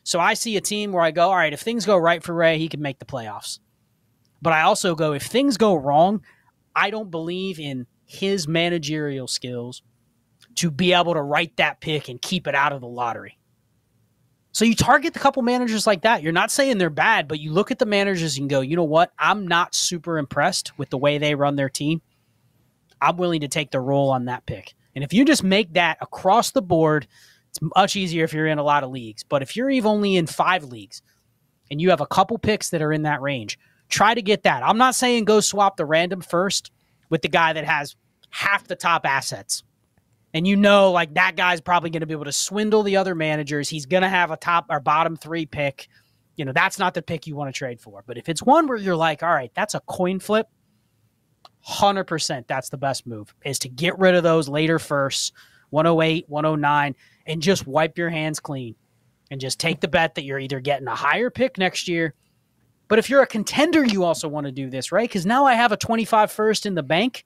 [0.04, 2.36] So I see a team where I go, all right, if things go right for
[2.36, 3.58] Ray, he can make the playoffs.
[4.44, 6.22] But I also go, if things go wrong,
[6.76, 9.84] I don't believe in his managerial skills
[10.56, 13.38] to be able to write that pick and keep it out of the lottery.
[14.54, 16.24] So you target the couple managers like that.
[16.24, 18.84] You're not saying they're bad, but you look at the managers and go, you know
[18.84, 19.12] what?
[19.20, 22.02] I'm not super impressed with the way they run their team.
[23.00, 24.74] I'm willing to take the role on that pick.
[24.96, 27.06] And if you just make that across the board,
[27.50, 29.22] it's much easier if you're in a lot of leagues.
[29.22, 31.04] But if you're even only in five leagues
[31.70, 34.64] and you have a couple picks that are in that range, try to get that.
[34.64, 36.72] I'm not saying go swap the random first
[37.10, 37.96] with the guy that has
[38.30, 39.64] half the top assets.
[40.34, 43.16] And you know, like that guy's probably going to be able to swindle the other
[43.16, 43.70] managers.
[43.70, 45.88] He's going to have a top or bottom three pick.
[46.36, 48.04] You know, that's not the pick you want to trade for.
[48.06, 50.48] But if it's one where you're like, all right, that's a coin flip,
[51.68, 55.32] 100% that's the best move is to get rid of those later firsts,
[55.72, 56.96] 108, 109,
[57.26, 58.76] and just wipe your hands clean
[59.32, 62.14] and just take the bet that you're either getting a higher pick next year
[62.88, 65.08] but if you're a contender, you also want to do this, right?
[65.08, 67.26] Because now I have a 25 first in the bank.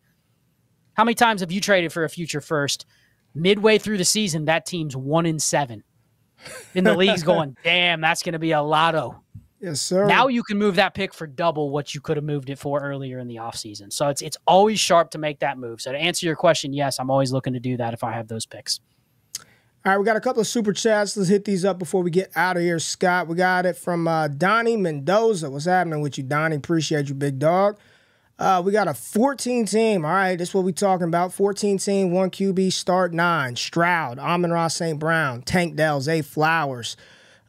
[0.94, 2.86] How many times have you traded for a future first?
[3.34, 5.84] Midway through the season, that team's one in seven.
[6.74, 9.22] In the league's going, damn, that's going to be a lotto.
[9.62, 10.08] Yes, sir.
[10.08, 12.80] Now you can move that pick for double what you could have moved it for
[12.80, 13.94] earlier in the offseason.
[13.94, 15.82] So it's it's always sharp to make that move.
[15.82, 18.28] So to answer your question, yes, I'm always looking to do that if I have
[18.28, 18.80] those picks.
[19.84, 21.18] All right, we got a couple of super chats.
[21.18, 23.28] Let's hit these up before we get out of here, Scott.
[23.28, 25.50] We got it from uh, Donnie Mendoza.
[25.50, 26.58] What's happening with you, Donnie?
[26.58, 27.80] Appreciate you, big dog.
[28.38, 30.06] Uh, we got a 14 team.
[30.06, 31.34] All right, that's what we talking about.
[31.34, 33.56] 14 team, one QB, start nine.
[33.56, 35.00] Stroud, Amon-Ra St.
[35.00, 36.96] Brown, Tank Dell, Zay Flowers.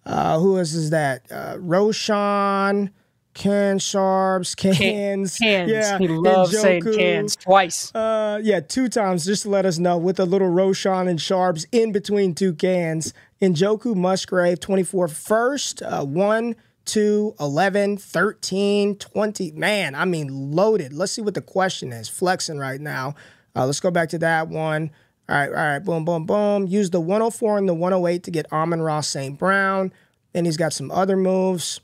[0.07, 1.31] Uh, who else is that?
[1.31, 2.93] Uh, Roschon.
[3.35, 5.71] Can Sharps, cans, cans.
[5.71, 7.95] Yeah, he loves saying cans twice.
[7.95, 11.67] Uh, yeah, two times just to let us know with a little Roschon and Sharps
[11.73, 13.15] in between two cans.
[13.41, 16.55] Njoku Musgrave, 24 first, uh, one
[16.85, 19.53] 2, 11, 13, 20.
[19.53, 20.93] Man, I mean, loaded.
[20.93, 22.09] Let's see what the question is.
[22.09, 23.15] Flexing right now.
[23.55, 24.91] Uh, let's go back to that one.
[25.29, 26.67] All right, all right, boom, boom, boom.
[26.67, 29.39] Use the 104 and the 108 to get Amon-Ra St.
[29.39, 29.93] Brown.
[30.33, 31.81] Then he's got some other moves.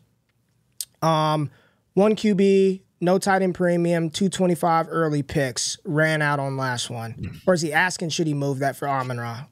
[1.03, 1.51] Um,
[1.94, 5.78] one QB, no tight end premium, 225 early picks.
[5.84, 7.40] Ran out on last one.
[7.46, 9.44] Or is he asking should he move that for Amon Ra?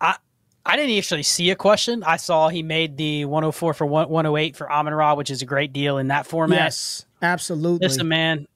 [0.00, 0.16] I
[0.64, 2.02] I didn't actually see a question.
[2.04, 5.72] I saw he made the 104 for 108 for Amon Ra, which is a great
[5.72, 6.58] deal in that format.
[6.58, 7.86] Yes, absolutely.
[7.86, 8.46] Listen, man.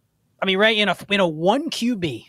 [0.41, 2.27] I mean, right in a in a one QB,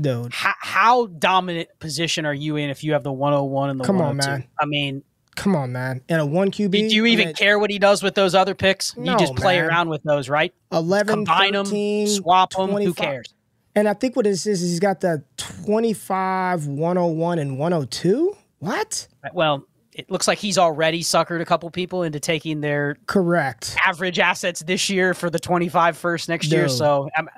[0.00, 0.32] dude.
[0.32, 3.96] How, how dominant position are you in if you have the 101 and the Come
[3.96, 4.30] on, 102?
[4.30, 4.48] man.
[4.58, 5.02] I mean,
[5.36, 6.02] Come on, man.
[6.08, 8.34] In a one QB, do you even I mean, care what he does with those
[8.34, 8.96] other picks?
[8.96, 9.68] No, you just play man.
[9.68, 10.52] around with those, right?
[10.72, 12.70] 11, Combine 13, them, swap them.
[12.70, 13.32] Who cares?
[13.74, 18.36] And I think what this is, is he's got the 25, 101, and 102.
[18.58, 19.08] What?
[19.32, 23.76] Well, it looks like he's already suckered a couple people into taking their Correct.
[23.84, 26.68] average assets this year for the 25 first next year.
[26.68, 27.28] So, um,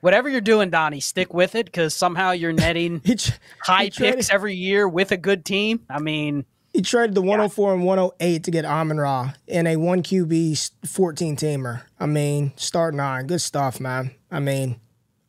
[0.00, 3.16] whatever you're doing, Donnie, stick with it because somehow you're netting He,
[3.62, 5.80] high He picks every year with a good team.
[5.88, 6.44] I mean,
[6.80, 11.36] he traded the 104 and 108 to get Amon Ra in a one QB 14
[11.36, 11.82] teamer.
[11.98, 13.26] I mean, start nine.
[13.26, 14.12] Good stuff, man.
[14.30, 14.80] I mean,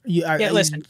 [0.06, 0.84] you, yeah, I- listen,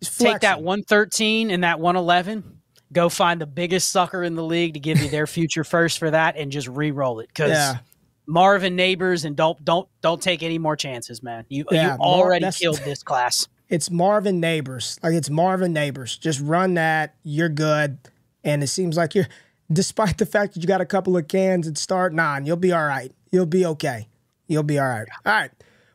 [0.00, 2.60] take that 113 and that 111,
[2.94, 6.10] go find the biggest sucker in the league to give you their future first for
[6.10, 7.78] that and just re-roll it because Yeah.
[8.26, 11.44] Marvin Nabers and don't don't don't take any more chances, man.
[11.50, 13.46] You Yeah, you already that's- killed this class.
[13.68, 14.98] It's Marvin Nabers.
[15.02, 16.18] Like it's Marvin Nabers.
[16.18, 17.14] Just run that.
[17.22, 17.98] You're good.
[18.42, 19.28] And it seems like you're,
[19.72, 22.72] despite the fact that you got a couple of cans at start nine, you'll be
[22.72, 23.12] all right.
[23.30, 24.08] You'll be okay.
[24.48, 25.08] You'll be all right.
[25.24, 25.50] All right.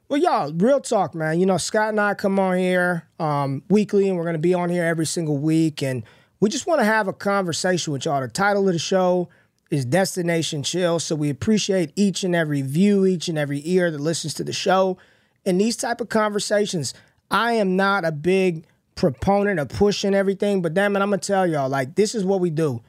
[0.08, 1.40] Well, y'all, real talk, man.
[1.40, 4.54] You know, Scott and I come on here um, weekly, and we're going to be
[4.54, 5.82] on here every single week.
[5.82, 6.04] And
[6.40, 8.22] we just want to have a conversation with y'all.
[8.22, 9.30] The title of the show
[9.72, 11.00] is Destination Chill.
[11.00, 14.54] So we appreciate each and every view, each and every ear that listens to the
[14.54, 14.98] show.
[15.44, 16.94] And these type of conversations,
[17.32, 21.46] I am not a big proponent of pushing everything, but damn it, I'm gonna tell
[21.46, 22.82] y'all, like this is what we do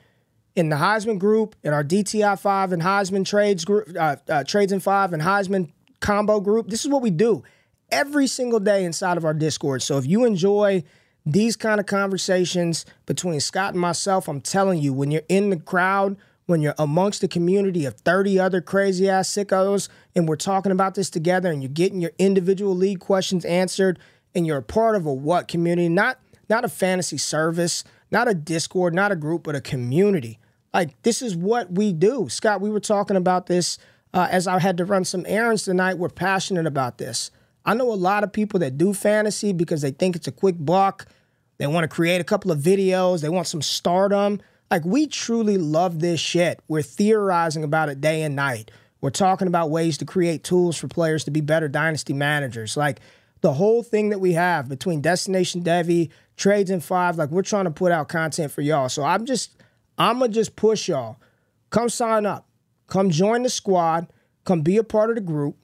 [0.57, 4.73] in the Heisman group, in our DTI five and Heisman trades group, uh, uh, trades
[4.73, 6.69] and five and Heisman combo group.
[6.69, 7.45] This is what we do
[7.91, 9.83] every single day inside of our Discord.
[9.83, 10.83] So if you enjoy
[11.25, 15.57] these kind of conversations between Scott and myself, I'm telling you, when you're in the
[15.57, 20.73] crowd, when you're amongst a community of 30 other crazy ass sickos, and we're talking
[20.73, 23.99] about this together, and you're getting your individual league questions answered,
[24.35, 28.35] and you're a part of a what community, not not a fantasy service, not a
[28.35, 30.39] Discord, not a group, but a community.
[30.77, 32.29] Like this is what we do.
[32.29, 33.79] Scott, we were talking about this
[34.13, 35.97] uh, as I had to run some errands tonight.
[35.97, 37.31] We're passionate about this.
[37.65, 40.57] I know a lot of people that do fantasy because they think it's a quick
[40.59, 41.07] buck.
[41.57, 43.23] They want to create a couple of videos.
[43.23, 44.39] They want some stardom.
[44.71, 46.61] Like we truly love this shit.
[46.69, 48.71] We're theorizing about it day and night.
[49.01, 52.77] We're talking about ways to create tools for players to be better dynasty managers.
[52.77, 53.01] Like
[53.41, 57.65] the whole thing that we have between Destination Devy, Trades and Five, like we're trying
[57.65, 58.91] to put out content for y'all.
[58.91, 59.56] So I'm just,
[59.99, 61.17] I'm gonna just push y'all.
[61.71, 62.47] Come sign up.
[62.87, 64.07] Come join the squad.
[64.45, 65.57] Come be a part of the group.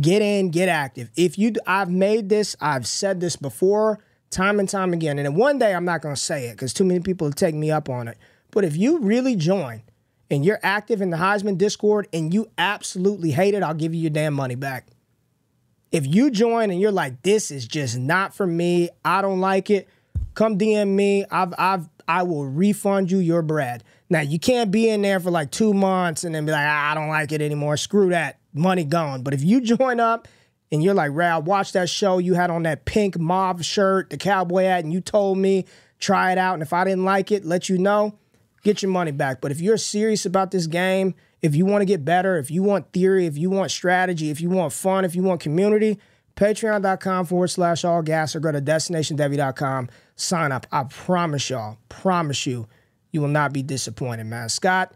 [0.00, 1.10] Get in, get active.
[1.16, 3.98] If you, I've made this, I've said this before,
[4.30, 5.18] time and time again.
[5.18, 7.70] And one day I'm not gonna say it because too many people will take me
[7.70, 8.16] up on it.
[8.50, 9.82] But if you really join
[10.30, 14.00] and you're active in the Heisman Discord and you absolutely hate it, I'll give you
[14.02, 14.86] your damn money back.
[15.90, 19.70] If you join and you're like, this is just not for me, I don't like
[19.70, 19.88] it,
[20.34, 21.24] come DM me.
[21.30, 23.84] I've I've I will refund you your bread.
[24.08, 26.90] Now you can't be in there for like two months and then be like, "Ah,
[26.90, 27.76] I don't like it anymore.
[27.76, 28.38] Screw that.
[28.54, 29.22] Money gone.
[29.22, 30.26] But if you join up
[30.72, 34.08] and you're like, Ray, I watched that show you had on that pink mauve shirt,
[34.10, 35.66] the cowboy hat, and you told me
[35.98, 36.54] try it out.
[36.54, 38.14] And if I didn't like it, let you know,
[38.62, 39.40] get your money back.
[39.40, 42.62] But if you're serious about this game, if you want to get better, if you
[42.62, 45.98] want theory, if you want strategy, if you want fun, if you want community,
[46.36, 49.88] patreon.com forward slash all gas or go to destinationdevy.com.
[50.20, 50.66] Sign up.
[50.72, 52.66] I promise y'all, promise you,
[53.12, 54.48] you will not be disappointed, man.
[54.48, 54.92] Scott,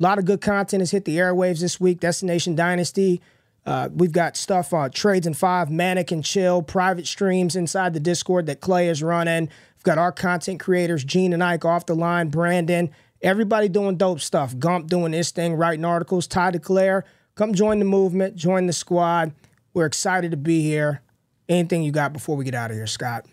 [0.00, 2.00] a lot of good content has hit the airwaves this week.
[2.00, 3.22] Destination Dynasty.
[3.64, 8.00] Uh, we've got stuff on Trades and Five, Manic and Chill, private streams inside the
[8.00, 9.48] Discord that Clay is running.
[9.76, 12.90] We've got our content creators, Gene and Ike off the line, Brandon,
[13.22, 14.58] everybody doing dope stuff.
[14.58, 16.26] Gump doing this thing, writing articles.
[16.26, 17.04] Ty DeClaire,
[17.36, 19.32] come join the movement, join the squad.
[19.72, 21.00] We're excited to be here.
[21.48, 23.24] Anything you got before we get out of here, Scott?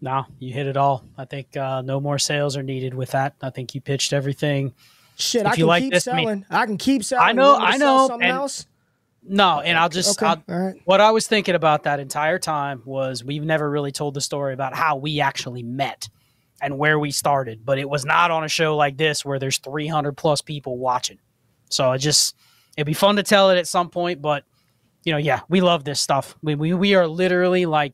[0.00, 1.04] No, you hit it all.
[1.16, 3.34] I think uh, no more sales are needed with that.
[3.42, 4.72] I think you pitched everything.
[5.16, 6.44] Shit, If I you can like keep this, I mean- selling.
[6.50, 7.28] I, can keep selling.
[7.28, 8.66] I know, want me to I know, Something and- else?
[9.30, 10.80] No, and I'll just Okay, I'll, right.
[10.84, 14.54] what I was thinking about that entire time was we've never really told the story
[14.54, 16.08] about how we actually met
[16.62, 19.58] and where we started, but it was not on a show like this where there's
[19.58, 21.18] 300 plus people watching.
[21.68, 22.36] So it just
[22.76, 24.44] it'd be fun to tell it at some point, but
[25.04, 26.36] you know, yeah, we love this stuff.
[26.42, 27.92] We we, we are literally like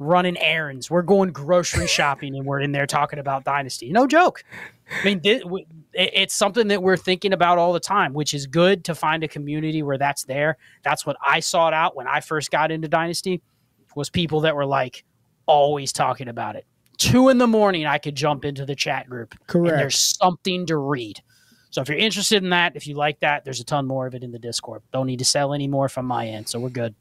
[0.00, 0.90] running errands.
[0.90, 3.92] We're going grocery shopping and we're in there talking about Dynasty.
[3.92, 4.42] No joke.
[4.90, 5.20] I mean,
[5.92, 9.28] it's something that we're thinking about all the time, which is good to find a
[9.28, 10.56] community where that's there.
[10.82, 13.40] That's what I sought out when I first got into Dynasty
[13.94, 15.04] was people that were like
[15.46, 16.66] always talking about it.
[16.96, 19.34] Two in the morning, I could jump into the chat group.
[19.46, 19.76] Correct.
[19.76, 21.22] there's something to read.
[21.70, 24.14] So if you're interested in that, if you like that, there's a ton more of
[24.14, 24.82] it in the Discord.
[24.92, 26.94] Don't need to sell any more from my end, so we're good.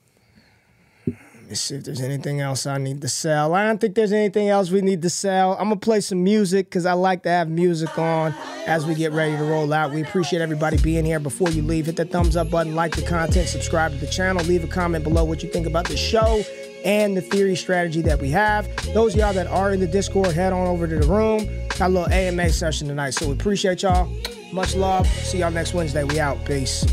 [1.50, 3.56] Let me see if there's anything else I need to sell.
[3.56, 5.54] I don't think there's anything else we need to sell.
[5.54, 8.36] I'm gonna play some music because I like to have music on
[8.68, 9.92] as we get ready to roll out.
[9.92, 11.20] We appreciate everybody being here.
[11.20, 14.46] Before you leave, hit that thumbs up button, like the content, subscribe to the channel,
[14.46, 16.44] leave a comment below what you think about the show
[16.86, 18.68] and the theory strategy that we have.
[18.94, 21.48] Those y'all that are in the Discord, head on over to the room.
[21.80, 24.08] Got a little AMA session tonight, so we appreciate y'all.
[24.54, 25.08] Much love.
[25.08, 26.04] See y'all next Wednesday.
[26.04, 26.46] We out.
[26.46, 26.86] Peace.